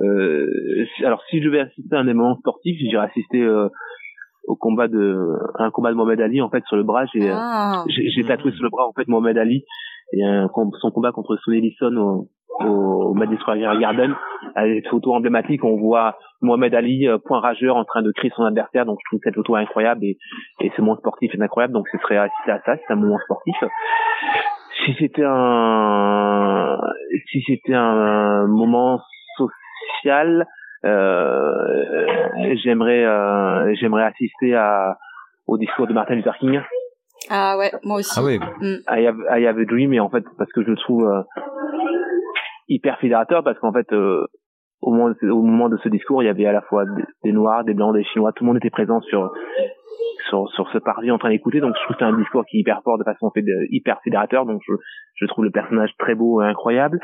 euh, 0.01 0.47
alors 1.05 1.21
si 1.29 1.39
je 1.39 1.45
devais 1.45 1.59
assister 1.61 1.95
à 1.95 1.99
un 1.99 2.03
événement 2.03 2.35
sportif, 2.37 2.77
j'irais 2.79 3.07
assister 3.07 3.41
euh, 3.41 3.69
au 4.45 4.55
combat 4.55 4.87
de, 4.87 5.17
à 5.57 5.63
un 5.63 5.71
combat 5.71 5.91
de 5.91 5.95
Mohamed 5.95 6.19
Ali 6.19 6.41
en 6.41 6.49
fait 6.49 6.63
sur 6.67 6.75
le 6.75 6.83
bras. 6.83 7.05
J'ai, 7.13 7.29
euh, 7.29 7.33
Ah. 7.35 7.83
j'ai 7.87 8.09
j'ai 8.09 8.23
tatoué 8.23 8.51
sur 8.51 8.63
le 8.63 8.69
bras 8.69 8.87
en 8.87 8.93
fait 8.93 9.07
Mohamed 9.07 9.37
Ali 9.37 9.63
et 10.13 10.23
un, 10.23 10.49
son 10.79 10.91
combat 10.91 11.11
contre 11.11 11.35
Sonny 11.37 11.61
Lisson 11.61 11.95
au, 11.97 12.27
au, 12.65 13.09
au 13.09 13.13
Madison 13.13 13.39
Square 13.41 13.79
Garden. 13.79 14.15
Avec 14.55 14.83
cette 14.83 14.91
photo 14.91 15.13
emblématique. 15.13 15.63
On 15.63 15.77
voit 15.77 16.17
Mohamed 16.41 16.75
Ali 16.75 17.07
euh, 17.07 17.17
point 17.17 17.39
rageur 17.39 17.75
en 17.75 17.85
train 17.85 18.01
de 18.01 18.11
crier 18.11 18.31
son 18.35 18.43
adversaire. 18.43 18.85
Donc 18.85 18.99
je 19.03 19.09
trouve 19.09 19.19
cette 19.23 19.35
photo 19.35 19.55
incroyable 19.55 20.03
et, 20.03 20.17
et 20.61 20.71
ce 20.75 20.81
moment 20.81 20.97
sportif 20.97 21.33
est 21.33 21.41
incroyable. 21.41 21.73
Donc 21.73 21.87
ce 21.91 21.97
serait 21.97 22.17
assister 22.17 22.51
à 22.51 22.61
ça. 22.65 22.75
C'est 22.77 22.93
un 22.93 22.97
moment 22.97 23.19
sportif. 23.19 23.55
Si 24.85 24.93
c'était 24.99 25.23
un 25.25 26.77
si 27.31 27.41
c'était 27.47 27.73
un 27.73 28.47
moment 28.47 28.99
social 29.37 30.45
euh, 30.85 32.55
j'aimerais 32.61 33.05
euh, 33.05 33.73
j'aimerais 33.75 34.03
assister 34.03 34.53
à 34.53 34.97
au 35.47 35.57
discours 35.57 35.87
de 35.87 35.93
Martin 35.93 36.15
Luther 36.15 36.37
King 36.39 36.59
Ah 37.35 37.57
ouais, 37.57 37.71
moi 37.83 37.97
aussi. 37.97 38.11
Ah 38.15 38.23
oui. 38.23 38.37
I 38.89 39.05
have, 39.07 39.17
I 39.39 39.45
have 39.47 39.57
a 39.57 39.65
dream 39.65 39.91
et 39.93 39.99
en 39.99 40.09
fait 40.09 40.23
parce 40.37 40.51
que 40.51 40.61
je 40.63 40.69
le 40.69 40.75
trouve 40.77 41.03
euh, 41.07 41.21
hyper 42.69 42.99
fédérateur 42.99 43.43
parce 43.43 43.57
qu'en 43.59 43.73
fait 43.73 43.91
euh, 43.91 44.23
au 44.81 44.91
moment 44.91 45.09
de, 45.09 45.15
ce- 45.19 45.25
au 45.25 45.41
moment 45.41 45.67
de 45.69 45.77
ce 45.83 45.89
discours 45.89 46.21
il 46.23 46.27
y 46.27 46.29
avait 46.29 46.45
à 46.45 46.51
la 46.51 46.61
fois 46.61 46.85
des, 46.85 47.03
des 47.23 47.31
noirs 47.31 47.63
des 47.63 47.73
blancs 47.73 47.93
des 47.95 48.03
chinois 48.03 48.31
tout 48.33 48.43
le 48.43 48.47
monde 48.49 48.57
était 48.57 48.69
présent 48.69 49.01
sur 49.01 49.31
sur 50.29 50.47
sur 50.49 50.69
ce 50.71 50.77
parvis 50.77 51.09
en 51.11 51.17
train 51.17 51.29
d'écouter 51.29 51.59
donc 51.59 51.73
je 51.75 51.83
trouve 51.83 51.95
que 51.95 51.99
c'est 52.03 52.09
un 52.11 52.17
discours 52.17 52.45
qui 52.45 52.57
est 52.57 52.59
hyper 52.61 52.81
fort 52.83 52.97
de 52.97 53.03
façon 53.03 53.31
fédé- 53.35 53.67
hyper 53.71 53.99
fédérateur 54.03 54.45
donc 54.45 54.61
je 54.67 54.73
je 55.15 55.25
trouve 55.25 55.43
le 55.45 55.51
personnage 55.51 55.91
très 55.97 56.15
beau 56.15 56.41
et 56.41 56.45
incroyable 56.45 56.99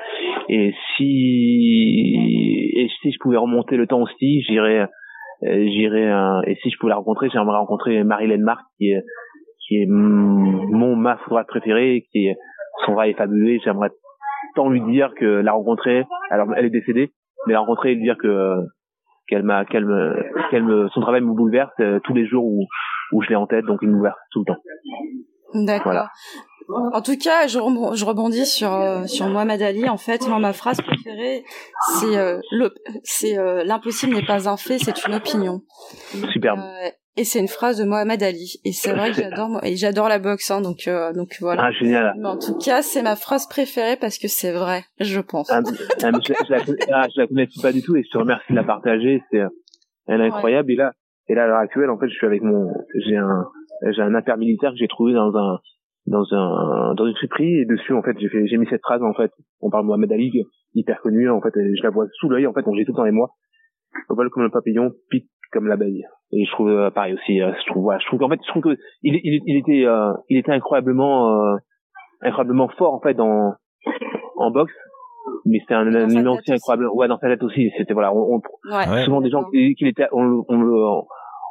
et 0.49 0.73
si 0.95 2.71
et 2.75 2.87
si 3.01 3.11
je 3.11 3.17
pouvais 3.19 3.37
remonter 3.37 3.77
le 3.77 3.87
temps 3.87 4.01
aussi 4.01 4.41
j'irais 4.43 4.87
euh, 5.43 5.65
j'irais 5.67 6.11
euh, 6.11 6.41
et 6.47 6.55
si 6.61 6.69
je 6.69 6.77
pouvais 6.79 6.89
la 6.91 6.97
rencontrer 6.97 7.29
j'aimerais 7.29 7.57
rencontrer 7.57 8.03
Marilyn 8.03 8.43
Mark 8.43 8.61
qui 8.77 8.91
est 8.91 9.03
qui 9.69 9.75
est 9.83 9.85
mon 9.87 10.95
ma 10.97 11.15
droite 11.27 11.47
préférée, 11.47 12.05
qui 12.11 12.25
est 12.27 12.35
son 12.85 12.93
vrai 12.95 13.11
est 13.11 13.13
fabuleux. 13.13 13.59
J'aimerais 13.63 13.91
tant 14.55 14.67
lui 14.69 14.81
dire 14.81 15.13
que 15.17 15.25
la 15.25 15.51
rencontrer. 15.53 16.05
Alors 16.31 16.47
elle 16.57 16.65
est 16.65 16.69
décédée, 16.71 17.13
mais 17.47 17.53
la 17.53 17.59
rencontrer 17.59 17.91
et 17.91 17.95
lui 17.95 18.03
dire 18.03 18.17
que 18.21 18.55
qu'elle 19.27 19.43
m'a 19.43 19.63
qu'elle 19.65 19.85
me 19.85 20.49
qu'elle 20.49 20.63
me 20.63 20.89
son 20.89 21.01
travail 21.01 21.21
me 21.21 21.33
bouleverse 21.33 21.71
euh, 21.81 21.99
tous 22.03 22.13
les 22.15 22.25
jours 22.25 22.43
où 22.43 22.65
où 23.11 23.21
je 23.21 23.29
l'ai 23.29 23.35
en 23.35 23.45
tête, 23.47 23.65
donc 23.65 23.79
il 23.83 23.89
me 23.89 23.93
bouleverse 23.93 24.17
tout 24.31 24.39
le 24.39 24.53
temps. 24.53 24.59
D'accord. 25.53 25.91
Voilà. 25.91 26.09
En 26.93 27.01
tout 27.01 27.17
cas, 27.17 27.47
je 27.47 27.57
rebondis 28.05 28.45
sur 28.45 28.71
euh, 28.71 29.05
sur 29.07 29.27
Mohamed 29.27 29.59
Ali. 29.61 29.89
En 29.89 29.97
fait, 29.97 30.27
moi, 30.27 30.37
ma 30.37 30.53
phrase 30.53 30.79
préférée, 30.81 31.43
c'est 31.99 32.15
euh, 32.17 32.39
le- 32.51 32.73
c'est 33.03 33.39
euh, 33.39 33.63
l'impossible 33.63 34.13
n'est 34.15 34.25
pas 34.25 34.47
un 34.47 34.57
fait, 34.57 34.77
c'est 34.77 35.05
une 35.07 35.15
opinion. 35.15 35.61
Superbe. 36.31 36.59
Et 37.19 37.25
c'est 37.25 37.39
une 37.41 37.49
phrase 37.49 37.77
de 37.77 37.83
Mohamed 37.83 38.23
Ali. 38.23 38.61
Et 38.63 38.71
c'est 38.71 38.93
vrai 38.93 39.11
que 39.11 39.17
j'adore 39.21 39.59
et 39.63 39.75
j'adore 39.75 40.07
la 40.07 40.19
boxe, 40.19 40.49
hein, 40.51 40.61
donc 40.61 40.87
euh, 40.87 41.11
donc 41.11 41.35
voilà. 41.41 41.63
Ah 41.65 41.71
génial. 41.73 42.13
Mais 42.17 42.29
en 42.29 42.37
tout 42.37 42.57
cas, 42.57 42.81
c'est 42.81 43.01
ma 43.03 43.17
phrase 43.17 43.45
préférée 43.45 43.97
parce 43.99 44.17
que 44.17 44.29
c'est 44.29 44.53
vrai, 44.53 44.83
je 45.01 45.19
pense. 45.19 45.51
Ah, 45.51 45.59
ah, 46.01 46.11
mais 46.13 46.19
je, 46.25 46.33
je 46.47 46.51
la, 46.51 46.61
connais- 46.63 46.91
ah, 46.93 47.07
je 47.13 47.19
la 47.19 47.27
connaissais 47.27 47.61
pas 47.61 47.73
du 47.73 47.81
tout 47.81 47.97
et 47.97 48.03
je 48.03 48.09
te 48.09 48.17
remercie 48.17 48.51
de 48.51 48.55
la 48.55 48.63
partager. 48.63 49.21
C'est 49.29 49.41
elle 50.07 50.21
est 50.21 50.27
incroyable. 50.27 50.71
Et 50.71 50.75
là, 50.77 50.93
et 51.27 51.35
là 51.35 51.43
à 51.43 51.47
l'heure 51.47 51.59
actuelle, 51.59 51.89
en 51.89 51.99
fait, 51.99 52.07
je 52.07 52.13
suis 52.15 52.25
avec 52.25 52.41
mon, 52.41 52.73
j'ai 53.05 53.17
un, 53.17 53.45
j'ai 53.91 54.01
un 54.01 54.15
intermilitaire 54.15 54.71
que 54.71 54.77
j'ai 54.77 54.87
trouvé 54.87 55.11
dans 55.11 55.35
un, 55.35 55.59
dans 56.07 56.23
un, 56.31 56.95
dans 56.95 57.05
une 57.05 57.15
friperie 57.15 57.59
et 57.59 57.65
dessus, 57.65 57.93
en 57.93 58.01
fait, 58.01 58.17
j'ai 58.17 58.29
fait, 58.29 58.47
j'ai 58.47 58.55
mis 58.55 58.65
cette 58.69 58.81
phrase, 58.81 59.03
en 59.03 59.13
fait. 59.13 59.31
On 59.59 59.69
parle 59.69 59.83
de 59.83 59.87
Mohamed 59.87 60.11
Ali, 60.13 60.31
hyper 60.73 61.01
connu, 61.01 61.29
en 61.29 61.41
fait, 61.41 61.55
et 61.59 61.75
je 61.75 61.83
la 61.83 61.89
vois 61.89 62.05
sous 62.13 62.29
l'œil, 62.29 62.47
en 62.47 62.53
fait, 62.53 62.63
donc 62.63 62.75
j'ai 62.77 62.85
tout 62.85 62.93
dans 62.93 63.03
les 63.03 63.11
mois. 63.11 63.35
Vol 64.07 64.29
comme 64.29 64.43
le 64.43 64.49
papillon, 64.51 64.91
pique 65.09 65.29
comme 65.51 65.67
l'abeille. 65.67 66.03
Et 66.31 66.45
je 66.45 66.51
trouve 66.51 66.69
euh, 66.69 66.89
pareil 66.91 67.13
aussi. 67.15 67.41
euh, 67.41 67.51
je 67.59 67.71
trouve, 67.71 67.83
voilà, 67.83 67.99
je 67.99 68.05
trouve 68.07 68.19
qu'en 68.19 68.29
fait, 68.29 68.39
je 68.45 68.49
trouve 68.49 68.61
que 68.63 68.77
il, 69.03 69.15
il, 69.23 69.41
il 69.45 69.57
était, 69.57 69.85
euh, 69.85 70.11
il 70.29 70.37
était 70.37 70.51
incroyablement, 70.51 71.29
euh, 71.33 71.55
incroyablement 72.21 72.69
fort 72.77 72.93
en 72.93 72.99
fait 73.01 73.13
dans, 73.15 73.53
en 74.37 74.51
boxe. 74.51 74.73
Mais 75.45 75.59
c'était 75.59 75.73
un, 75.75 75.87
un 75.93 76.09
humain 76.09 76.31
aussi 76.31 76.51
incroyable. 76.51 76.87
Ouais, 76.93 77.07
dans 77.07 77.17
sa 77.19 77.27
tête 77.27 77.43
aussi. 77.43 77.71
C'était 77.77 77.93
voilà, 77.93 78.13
on, 78.13 78.35
on- 78.35 78.41
Ouais. 78.75 79.03
Souvent 79.05 79.21
des 79.21 79.29
gens 79.29 79.43
qui, 79.45 79.73
qui 79.75 79.87
étaient, 79.87 80.07
on, 80.11 80.23
le- 80.23 80.41
on, 80.49 80.61
le- 80.61 81.01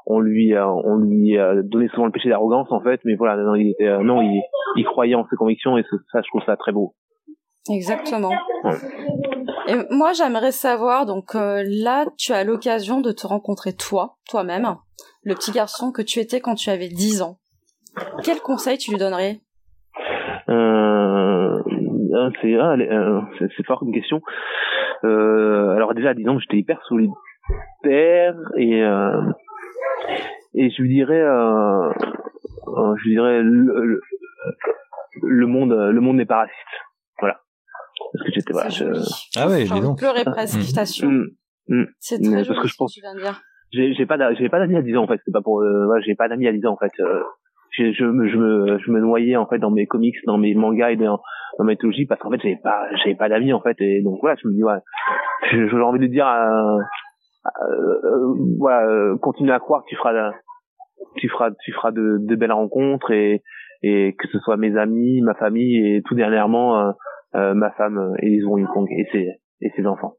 on 0.06 0.20
lui, 0.20 0.54
euh, 0.54 0.66
on 0.66 0.96
lui 0.96 1.36
euh, 1.38 1.62
donnait 1.64 1.88
souvent 1.88 2.06
le 2.06 2.12
péché 2.12 2.28
d'arrogance 2.28 2.70
en 2.70 2.80
fait. 2.80 3.00
Mais 3.04 3.14
voilà, 3.16 3.36
non, 3.42 3.54
il 3.54 3.70
était, 3.70 3.86
euh, 3.88 4.02
non, 4.02 4.22
il, 4.22 4.40
il 4.76 4.84
croyait 4.84 5.14
en 5.14 5.26
ses 5.28 5.36
convictions 5.36 5.76
et 5.78 5.82
ça, 6.12 6.20
je 6.22 6.28
trouve 6.28 6.42
ça 6.44 6.56
très 6.56 6.72
beau. 6.72 6.94
Exactement. 7.70 8.30
Ouais. 8.64 8.72
Et 9.68 9.74
moi, 9.90 10.12
j'aimerais 10.14 10.50
savoir, 10.50 11.04
donc 11.04 11.34
euh, 11.34 11.62
là, 11.66 12.06
tu 12.16 12.32
as 12.32 12.42
l'occasion 12.42 13.02
de 13.02 13.12
te 13.12 13.26
rencontrer 13.26 13.74
toi, 13.74 14.16
toi-même, 14.26 14.76
le 15.22 15.34
petit 15.34 15.52
garçon 15.52 15.92
que 15.92 16.00
tu 16.00 16.20
étais 16.20 16.40
quand 16.40 16.54
tu 16.54 16.70
avais 16.70 16.88
10 16.88 17.20
ans. 17.20 17.36
Quel 18.24 18.40
conseil 18.40 18.78
tu 18.78 18.92
lui 18.92 18.98
donnerais? 18.98 19.40
Euh, 20.48 21.62
ah, 22.16 22.30
c'est 22.40 22.56
ah, 22.56 22.76
euh, 22.78 23.20
c'est 23.38 23.48
c'est 23.54 23.66
fort 23.66 23.80
comme 23.80 23.92
question. 23.92 24.22
Euh, 25.04 25.76
alors 25.76 25.92
déjà, 25.92 26.14
disons, 26.14 26.38
j'étais 26.38 26.56
hyper 26.56 26.82
solitaire 26.86 28.34
et 28.56 28.80
et 30.54 30.70
je 30.70 30.82
lui 30.82 30.94
dirais, 30.94 31.24
je 32.66 33.04
lui 33.04 33.10
dirais, 33.10 33.42
le 33.42 34.00
monde, 35.46 35.74
le 35.74 36.00
monde 36.00 36.16
n'est 36.16 36.24
pas 36.24 36.38
raciste. 36.38 36.87
Parce 38.12 38.24
que 38.26 38.32
j'étais 38.34 38.52
voilà, 38.52 38.68
je-. 38.70 38.84
Ah 39.36 39.48
ouais, 39.48 39.66
J'ai 39.66 39.80
donc. 39.80 39.98
pleurer 39.98 40.24
presque, 40.24 40.58
je 40.60 40.74
t'assure. 40.74 41.08
Hum, 41.08 41.26
hum. 41.70 41.86
C'est 42.00 42.18
Mais 42.20 42.42
très 42.42 42.44
parce 42.46 42.60
que 42.62 42.68
je 42.68 42.72
ce 42.72 42.76
pense- 42.78 42.90
que 42.94 43.00
tu 43.00 43.04
viens 43.04 43.14
de 43.14 43.20
dire. 43.20 43.40
j'ai 43.72 43.92
j'ai 43.94 44.06
pas 44.06 44.16
j'ai 44.34 44.48
pas 44.48 44.58
d'amis 44.60 44.76
à 44.76 44.82
10 44.82 44.96
ans 44.96 45.04
en 45.04 45.06
fait 45.08 45.20
c'est 45.24 45.32
pas 45.32 45.42
pour 45.42 45.60
euh, 45.60 45.86
ouais, 45.88 46.00
j'ai 46.06 46.14
pas 46.14 46.28
d'amis 46.28 46.46
à 46.48 46.52
10 46.52 46.64
ans 46.66 46.72
en 46.72 46.76
fait 46.78 46.92
euh, 47.00 47.20
je, 47.76 47.92
je, 47.92 48.04
me- 48.04 48.26
je 48.28 48.36
me 48.38 48.78
je 48.78 48.90
me 48.90 49.00
noyais 49.00 49.36
en 49.36 49.46
fait 49.46 49.58
dans 49.58 49.70
mes 49.70 49.86
comics 49.86 50.16
dans 50.26 50.38
mes 50.38 50.54
mangas 50.54 50.92
et 50.92 50.96
dans, 50.96 51.20
dans 51.58 51.64
ma 51.64 51.72
mythologie 51.72 52.06
parce 52.06 52.18
qu'en 52.20 52.30
fait 52.30 52.40
j'avais 52.42 52.58
pas 52.62 52.86
j'avais 52.96 53.14
pas 53.14 53.28
d'amis 53.28 53.52
en 53.52 53.60
fait 53.60 53.76
et 53.80 54.00
donc 54.02 54.18
voilà 54.22 54.36
je 54.42 54.48
me 54.48 54.54
dis 54.54 54.64
ouais 54.64 54.78
j'ai 55.52 55.76
envie 55.82 55.98
de 56.00 56.06
dire 56.06 56.26
euh, 56.26 56.78
euh, 57.46 58.34
voilà 58.58 58.86
euh, 58.88 59.16
continue 59.18 59.52
à 59.52 59.58
croire 59.58 59.82
que 59.84 59.88
tu 59.90 59.96
feras 59.96 60.32
tu 61.16 61.28
feras 61.28 61.50
tu 61.64 61.72
feras 61.72 61.90
de, 61.92 62.16
de 62.20 62.34
belles 62.36 62.52
rencontres 62.52 63.10
et 63.10 63.42
et 63.82 64.16
que 64.18 64.26
ce 64.28 64.38
soit 64.40 64.56
mes 64.56 64.76
amis 64.76 65.20
ma 65.22 65.34
famille 65.34 65.76
et 65.96 66.02
tout 66.06 66.14
dernièrement 66.14 66.78
euh, 66.80 66.90
ma 67.34 67.70
femme 67.72 67.98
euh, 67.98 68.14
Élise 68.22 68.44
Wong 68.44 68.66
et 68.90 69.06
c'est 69.12 69.26
et 69.60 69.72
ses 69.76 69.86
enfants. 69.86 70.14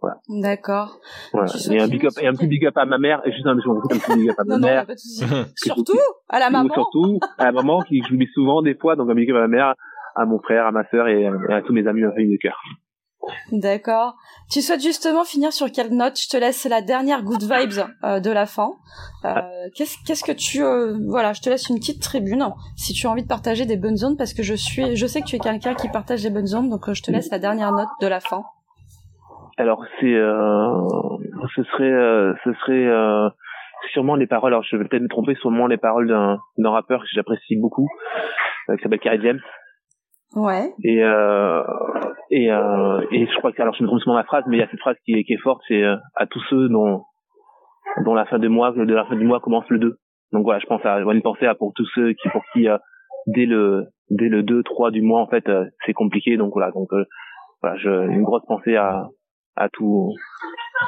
Voilà. 0.00 0.18
D'accord. 0.28 1.00
Voilà. 1.32 1.50
Et 1.70 1.80
un 1.80 1.88
big 1.88 2.06
up, 2.06 2.12
et 2.20 2.26
un 2.28 2.32
petit 2.32 2.46
big 2.46 2.64
up 2.64 2.76
à 2.76 2.84
ma 2.86 2.98
mère, 2.98 3.20
et 3.26 3.32
juste 3.32 3.46
un, 3.46 3.56
un 3.56 3.56
petit 3.58 4.18
big 4.18 4.30
up 4.30 4.36
à 4.38 4.44
ma 4.44 4.54
Non, 4.54 4.60
non, 4.60 4.68
mère. 4.68 4.86
pas 4.86 4.94
de 4.94 4.98
souci. 4.98 5.24
Surtout 5.56 5.98
à 6.28 6.38
la 6.38 6.50
maman. 6.50 6.72
Surtout 6.72 7.18
à 7.38 7.46
la 7.46 7.52
maman 7.52 7.80
qui 7.82 8.00
que 8.00 8.06
j'oublie 8.08 8.28
souvent 8.34 8.62
des 8.62 8.74
fois, 8.76 8.94
donc 8.94 9.10
un 9.10 9.14
big 9.14 9.30
up 9.30 9.36
à 9.36 9.40
ma 9.40 9.48
mère, 9.48 9.74
à 10.14 10.26
mon 10.26 10.38
frère, 10.40 10.66
à 10.66 10.72
ma 10.72 10.88
sœur 10.90 11.08
et, 11.08 11.22
et 11.22 11.52
à 11.52 11.62
tous 11.62 11.72
mes 11.72 11.86
amis, 11.86 12.02
ma 12.02 12.12
famille 12.12 12.30
de 12.32 12.38
cœur. 12.40 12.56
D'accord. 13.52 14.16
Tu 14.50 14.60
souhaites 14.60 14.82
justement 14.82 15.24
finir 15.24 15.52
sur 15.52 15.70
quelle 15.70 15.94
note? 15.94 16.18
Je 16.20 16.28
te 16.28 16.36
laisse 16.36 16.66
la 16.68 16.82
dernière 16.82 17.22
good 17.22 17.42
vibes 17.42 17.84
euh, 18.04 18.20
de 18.20 18.30
la 18.30 18.46
fin. 18.46 18.70
Euh, 19.24 19.40
qu'est-ce, 19.74 20.24
que 20.24 20.32
tu 20.32 20.62
euh, 20.62 20.96
voilà, 21.08 21.32
je 21.32 21.40
te 21.40 21.50
laisse 21.50 21.68
une 21.68 21.76
petite 21.76 22.02
tribune 22.02 22.44
si 22.76 22.92
tu 22.92 23.06
as 23.06 23.10
envie 23.10 23.22
de 23.22 23.28
partager 23.28 23.66
des 23.66 23.76
bonnes 23.76 23.96
zones 23.96 24.16
parce 24.16 24.34
que 24.34 24.42
je 24.42 24.54
suis, 24.54 24.96
je 24.96 25.06
sais 25.06 25.20
que 25.20 25.26
tu 25.26 25.36
es 25.36 25.38
quelqu'un 25.38 25.74
qui 25.74 25.88
partage 25.88 26.22
des 26.22 26.30
bonnes 26.30 26.46
zones, 26.46 26.68
donc 26.68 26.92
je 26.92 27.02
te 27.02 27.10
laisse 27.10 27.30
la 27.30 27.38
dernière 27.38 27.72
note 27.72 27.88
de 28.00 28.06
la 28.06 28.20
fin. 28.20 28.42
Alors 29.56 29.84
c'est, 30.00 30.14
ce 31.56 31.62
serait, 31.64 32.34
ce 32.44 32.52
serait 32.60 32.88
sûrement 33.92 34.14
les 34.14 34.26
paroles. 34.26 34.52
Alors 34.52 34.62
je 34.62 34.76
vais 34.76 34.84
peut-être 34.84 35.02
me 35.02 35.08
tromper, 35.08 35.34
sûrement 35.36 35.66
les 35.66 35.78
paroles 35.78 36.08
d'un, 36.08 36.70
rappeur 36.70 37.00
que 37.00 37.08
j'apprécie 37.12 37.56
beaucoup, 37.56 37.88
qui 38.68 38.82
s'appelle 38.82 39.20
James. 39.22 39.40
Ouais. 40.34 40.72
Et 40.84 41.02
euh, 41.02 41.62
et 42.30 42.52
euh, 42.52 43.00
et 43.10 43.26
je 43.26 43.38
crois 43.38 43.52
que 43.52 43.62
alors 43.62 43.74
je 43.74 43.82
me 43.82 43.88
trompe 43.88 44.00
souvent 44.00 44.16
la 44.16 44.24
phrase, 44.24 44.44
mais 44.46 44.56
il 44.56 44.60
y 44.60 44.62
a 44.62 44.68
cette 44.70 44.80
phrase 44.80 44.96
qui 45.04 45.12
est 45.12 45.42
forte, 45.42 45.62
c'est 45.68 45.82
euh, 45.82 45.96
à 46.14 46.26
tous 46.26 46.42
ceux 46.50 46.68
dont 46.68 47.02
dont 48.04 48.14
la 48.14 48.26
fin 48.26 48.38
de 48.38 48.48
mois 48.48 48.72
la 48.76 49.04
fin 49.06 49.16
du 49.16 49.24
mois 49.24 49.40
commence 49.40 49.68
le 49.68 49.78
2. 49.78 49.96
Donc 50.32 50.44
voilà, 50.44 50.60
je 50.60 50.66
pense 50.66 50.84
à 50.84 50.98
une 51.00 51.22
pensée 51.22 51.46
à 51.46 51.54
pour 51.54 51.72
tous 51.74 51.88
ceux 51.94 52.12
qui 52.12 52.28
pour 52.28 52.42
qui 52.52 52.66
dès 53.26 53.46
le 53.46 53.86
dès 54.10 54.28
le 54.28 54.42
2 54.42 54.62
3 54.62 54.90
du 54.90 55.02
mois 55.02 55.20
en 55.22 55.26
fait 55.26 55.50
c'est 55.86 55.94
compliqué 55.94 56.36
donc 56.36 56.52
voilà 56.52 56.70
donc 56.72 56.88
voilà, 57.62 57.76
une 58.12 58.22
grosse 58.22 58.44
pensée 58.46 58.76
à 58.76 59.08
à 59.56 59.68
tout 59.70 60.12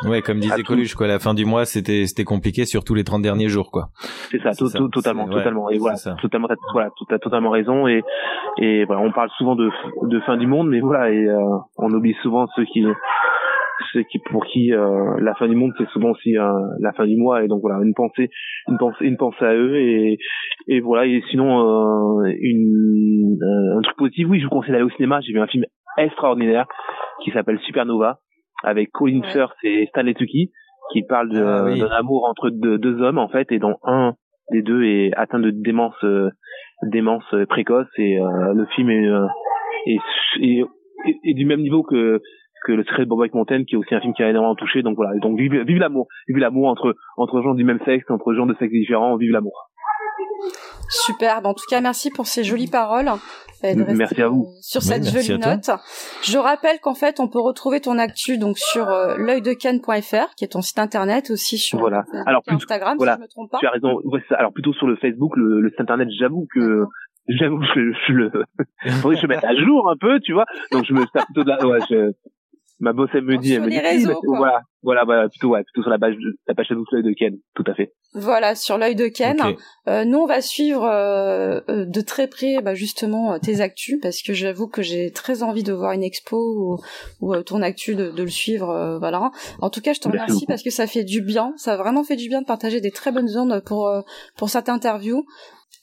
Ouais, 0.05 0.23
comme 0.23 0.39
disait. 0.39 0.63
Coluche, 0.63 0.95
quoi. 0.95 1.07
La 1.07 1.19
fin 1.19 1.35
du 1.35 1.45
mois, 1.45 1.65
c'était 1.65 2.07
c'était 2.07 2.25
compliqué, 2.25 2.65
surtout 2.65 2.95
les 2.95 3.05
30 3.05 3.23
derniers 3.23 3.49
jours, 3.49 3.71
quoi. 3.71 3.89
C'est 4.31 4.41
ça, 4.43 4.51
totalement, 4.91 5.25
ouais, 5.25 5.31
totalement. 5.35 5.71
Et 5.71 5.79
voilà, 5.79 5.97
totalement, 6.23 6.49
t'as- 6.49 6.55
voilà, 6.73 6.91
tu 6.97 7.15
as 7.15 7.19
totalement 7.19 7.51
raison. 7.51 7.87
Et 7.89 8.03
et 8.59 8.85
voilà, 8.85 9.03
on 9.03 9.13
parle 9.13 9.31
souvent 9.39 9.57
de 9.57 9.71
de 10.03 10.21
fin 10.21 10.37
du 10.37 10.47
monde, 10.47 10.69
mais 10.69 10.81
voilà, 10.81 11.11
et 11.11 11.27
euh, 11.27 11.39
on 11.79 11.91
oublie 11.91 12.15
souvent 12.23 12.47
ceux 12.57 12.65
qui 12.65 12.85
ceux 13.93 14.03
qui 14.05 14.19
pour 14.31 14.45
qui 14.47 14.73
euh, 14.73 15.17
la 15.21 15.35
fin 15.35 15.49
du 15.49 15.57
monde 15.57 15.73
c'est 15.77 15.89
souvent 15.89 16.11
aussi 16.11 16.37
euh, 16.39 16.53
la 16.81 16.93
fin 16.93 17.07
du 17.07 17.17
mois. 17.17 17.43
Et 17.43 17.49
donc 17.49 17.61
voilà, 17.61 17.83
une 17.83 17.95
pensée, 17.95 18.31
une 18.69 18.79
pensée, 18.79 19.05
une 19.05 19.17
pensée 19.17 19.45
à 19.45 19.55
eux. 19.55 19.77
Et 19.77 20.19
et 20.69 20.81
voilà. 20.81 21.07
Et 21.07 21.23
sinon, 21.31 21.61
euh, 22.23 22.33
une 22.41 23.39
euh, 23.43 23.79
un 23.79 23.83
truc 23.83 23.97
positif. 23.97 24.27
Oui, 24.31 24.39
je 24.39 24.45
vous 24.45 24.51
conseille 24.51 24.73
d'aller 24.73 24.85
au 24.85 24.91
cinéma. 24.91 25.21
J'ai 25.21 25.33
vu 25.33 25.41
un 25.41 25.47
film 25.49 25.65
extraordinaire 25.99 26.67
qui 27.25 27.31
s'appelle 27.33 27.59
Supernova 27.61 28.19
avec 28.65 28.91
Colin 28.93 29.21
Ouais. 29.21 29.29
Firth 29.33 29.57
et 29.65 29.87
Stanley 29.87 30.15
Tucci 30.15 30.51
qui 30.93 31.03
parle 31.03 31.31
Ah 31.37 31.65
oui. 31.65 31.79
d'un 31.81 31.89
amour 31.89 32.27
entre 32.29 32.51
deux, 32.51 32.79
deux 32.79 33.01
hommes 33.03 33.19
en 33.19 33.29
fait 33.29 33.51
et 33.53 33.59
dont 33.59 33.77
un 33.85 34.15
des 34.51 34.63
deux 34.63 34.83
est 34.85 35.13
atteint 35.17 35.39
de 35.39 35.51
démence 35.51 35.95
euh, 36.05 36.29
démence 36.91 37.25
précoce 37.49 37.87
et 37.99 38.19
euh, 38.21 38.53
le 38.55 38.67
film 38.75 38.91
est, 38.91 39.07
euh, 39.07 39.27
est, 39.87 39.99
est, 40.41 40.65
est- 41.07 41.19
est 41.25 41.35
du 41.35 41.47
même 41.47 41.61
niveau 41.61 41.83
que 41.83 42.21
que 42.67 42.73
le 42.73 42.83
secret 42.85 43.05
de 43.05 43.09
Bob 43.09 43.25
Mountain 43.33 43.65
qui 43.65 43.75
est 43.75 43.79
aussi 43.79 43.95
un 43.95 44.01
film 44.01 44.13
qui 44.13 44.23
a 44.23 44.29
énormément 44.29 44.55
touché 44.57 44.83
donc 44.83 44.97
voilà 44.97 45.13
donc 45.23 45.39
vive, 45.39 45.55
vive 45.63 45.79
l'amour 45.79 46.09
vive 46.29 46.39
l'amour 46.39 46.69
entre 46.69 46.95
entre 47.17 47.41
gens 47.43 47.55
du 47.55 47.65
même 47.65 47.79
sexe 47.87 48.11
entre 48.11 48.35
gens 48.35 48.45
de 48.47 48.55
sexes 48.55 48.73
différents 48.73 49.17
vive 49.17 49.31
l'amour 49.33 49.71
Superbe. 50.91 51.47
En 51.47 51.55
tout 51.55 51.65
cas, 51.71 51.81
merci 51.81 52.11
pour 52.11 52.27
ces 52.27 52.45
jolies 52.45 52.69
paroles. 52.69 53.11
M- 53.63 53.85
merci 53.95 54.23
à 54.23 54.29
vous. 54.29 54.47
euh, 54.49 54.59
Sur 54.63 54.81
Oui, 54.81 54.87
cette 54.89 55.03
merci 55.05 55.27
jolie 55.29 55.39
note. 55.39 55.71
Je 56.23 56.39
rappelle 56.39 56.81
qu'en 56.81 56.95
fait, 56.95 57.21
on 57.21 57.29
peut 57.29 57.41
retrouver 57.41 57.81
ton 57.81 57.99
actu 57.99 58.39
donc 58.39 58.59
sur 58.59 58.89
euh, 58.89 59.17
l'œildecan.fr, 59.19 60.35
qui 60.37 60.45
est 60.45 60.53
ton 60.53 60.63
site 60.63 60.79
internet, 60.79 61.31
aussi 61.31 61.59
sur 61.59 61.79
Voilà. 61.79 62.03
Facebook 62.05 62.27
Alors, 62.27 62.43
plutôt- 62.43 62.63
Instagram, 62.63 62.97
voilà. 62.97 63.13
si 63.15 63.19
je 63.19 63.23
me 63.23 63.29
trompe 63.29 63.51
pas. 63.51 63.59
tu 63.59 63.67
as 63.67 63.71
raison 63.71 64.01
ouais, 64.05 64.21
alors 64.31 64.53
plutôt 64.53 64.73
sur 64.73 64.87
le 64.87 64.97
Facebook 64.97 65.37
le, 65.37 65.61
le 65.61 65.69
site 65.71 65.81
internet 65.81 66.09
j'avoue 66.19 66.47
que 66.55 66.85
j'avoue 67.29 67.59
que 67.59 67.67
je, 67.75 67.93
je 68.09 68.13
le 68.15 68.31
faudrait 69.03 69.17
que 69.17 69.23
je 69.23 69.27
mette 69.27 69.45
à 69.45 69.55
jour 69.55 69.91
un 69.91 69.97
peu 70.01 70.19
tu 70.21 70.33
vois 70.33 70.47
donc 70.73 70.85
je 70.87 70.95
me 70.95 71.05
sers 71.13 71.25
plutôt 71.27 71.45
de 71.45 71.51
la 71.51 71.67
ouais 71.67 71.79
je 71.91 72.13
ma 72.81 72.93
boss 72.93 73.09
elle 73.15 73.23
me 73.25 73.37
dit 73.39 73.53
elle 73.53 73.61
Sur 73.61 73.65
me 73.67 73.71
dit 73.71 73.79
réseaux, 73.79 74.21
voilà 74.27 74.63
voilà 74.83 75.05
voilà 75.05 75.29
plutôt 75.29 75.49
ouais 75.51 75.63
plutôt 75.63 75.83
sur 75.83 75.91
la 75.91 75.99
page 75.99 76.15
de, 76.17 76.37
la 76.49 76.55
page 76.55 76.69
Facebook 76.69 76.89
de 76.93 77.13
Ken 77.13 77.37
tout 77.55 77.65
à 77.67 77.75
fait 77.75 77.93
Voilà, 78.15 78.55
sur 78.55 78.77
l'œil 78.79 78.97
de 78.97 79.07
Ken. 79.09 79.39
Euh, 79.89 80.05
nous, 80.05 80.19
on 80.19 80.27
va 80.27 80.41
suivre 80.41 80.85
euh, 80.85 81.61
euh, 81.69 81.85
de 81.87 82.01
très 82.01 82.27
près 82.27 82.61
bah, 82.63 82.75
justement 82.75 83.35
euh, 83.35 83.39
tes 83.39 83.61
actus 83.61 83.99
parce 84.03 84.23
que 84.23 84.33
j'avoue 84.33 84.67
que 84.69 84.83
j'ai 84.83 85.11
très 85.13 85.43
envie 85.43 85.63
de 85.63 85.73
voir 85.73 85.93
une 85.93 86.03
expo 86.03 86.37
ou, 86.37 86.79
ou, 87.21 87.35
euh, 87.35 87.43
ton 87.43 87.63
actu 87.63 87.95
de, 87.95 88.11
de 88.11 88.23
le 88.23 88.29
suivre. 88.31 88.71
euh, 88.71 88.99
voilà. 88.99 89.31
En 89.61 89.71
tout 89.71 89.81
cas, 89.81 89.93
je 89.93 90.01
te 90.01 90.09
Merci 90.09 90.19
remercie 90.23 90.33
beaucoup. 90.41 90.47
parce 90.47 90.63
que 90.63 90.71
ça 90.71 90.87
fait 90.87 91.05
du 91.05 91.21
bien. 91.23 91.53
Ça 91.57 91.75
a 91.75 91.77
vraiment 91.77 92.03
fait 92.03 92.17
du 92.17 92.29
bien 92.29 92.41
de 92.41 92.47
partager 92.47 92.81
des 92.81 92.91
très 92.91 93.13
bonnes 93.13 93.31
ondes 93.37 93.63
pour 93.65 93.87
euh, 93.89 94.01
pour 94.37 94.49
cette 94.51 94.69
interview. 94.69 95.25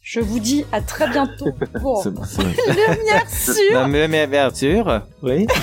Je 0.02 0.22
vous 0.22 0.40
dis 0.40 0.66
à 0.72 0.80
très 0.80 1.10
bientôt 1.10 1.52
pour 1.82 2.08
Lumière 2.08 3.30
sur. 3.30 3.74
La 3.74 3.88
même 3.88 4.14
ouverture. 4.28 5.02
Oui. 5.22 5.48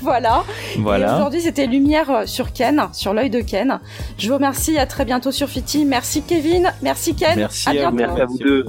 Voilà. 0.00 0.42
Voilà. 0.78 1.14
aujourd'hui, 1.14 1.40
c'était 1.42 1.68
Lumière 1.68 2.10
euh, 2.10 2.26
sur 2.26 2.52
Ken, 2.52 2.88
sur 2.92 3.14
l'œil 3.14 3.30
de 3.30 3.40
Ken. 3.40 3.78
Je 4.18 4.26
vous 4.26 4.34
remercie. 4.34 4.76
À 4.76 4.84
très 4.84 5.04
bientôt 5.04 5.30
sur 5.30 5.48
Fiti. 5.48 5.84
Merci 5.84 6.22
Kevin. 6.22 6.72
Merci 6.82 7.14
Ken. 7.14 7.38
Merci 7.38 7.68
à 7.68 7.70
à 7.70 7.90
bientôt. 7.92 7.96
merci 7.96 8.20
à 8.20 8.26
vous 8.26 8.38
deux 8.38 8.64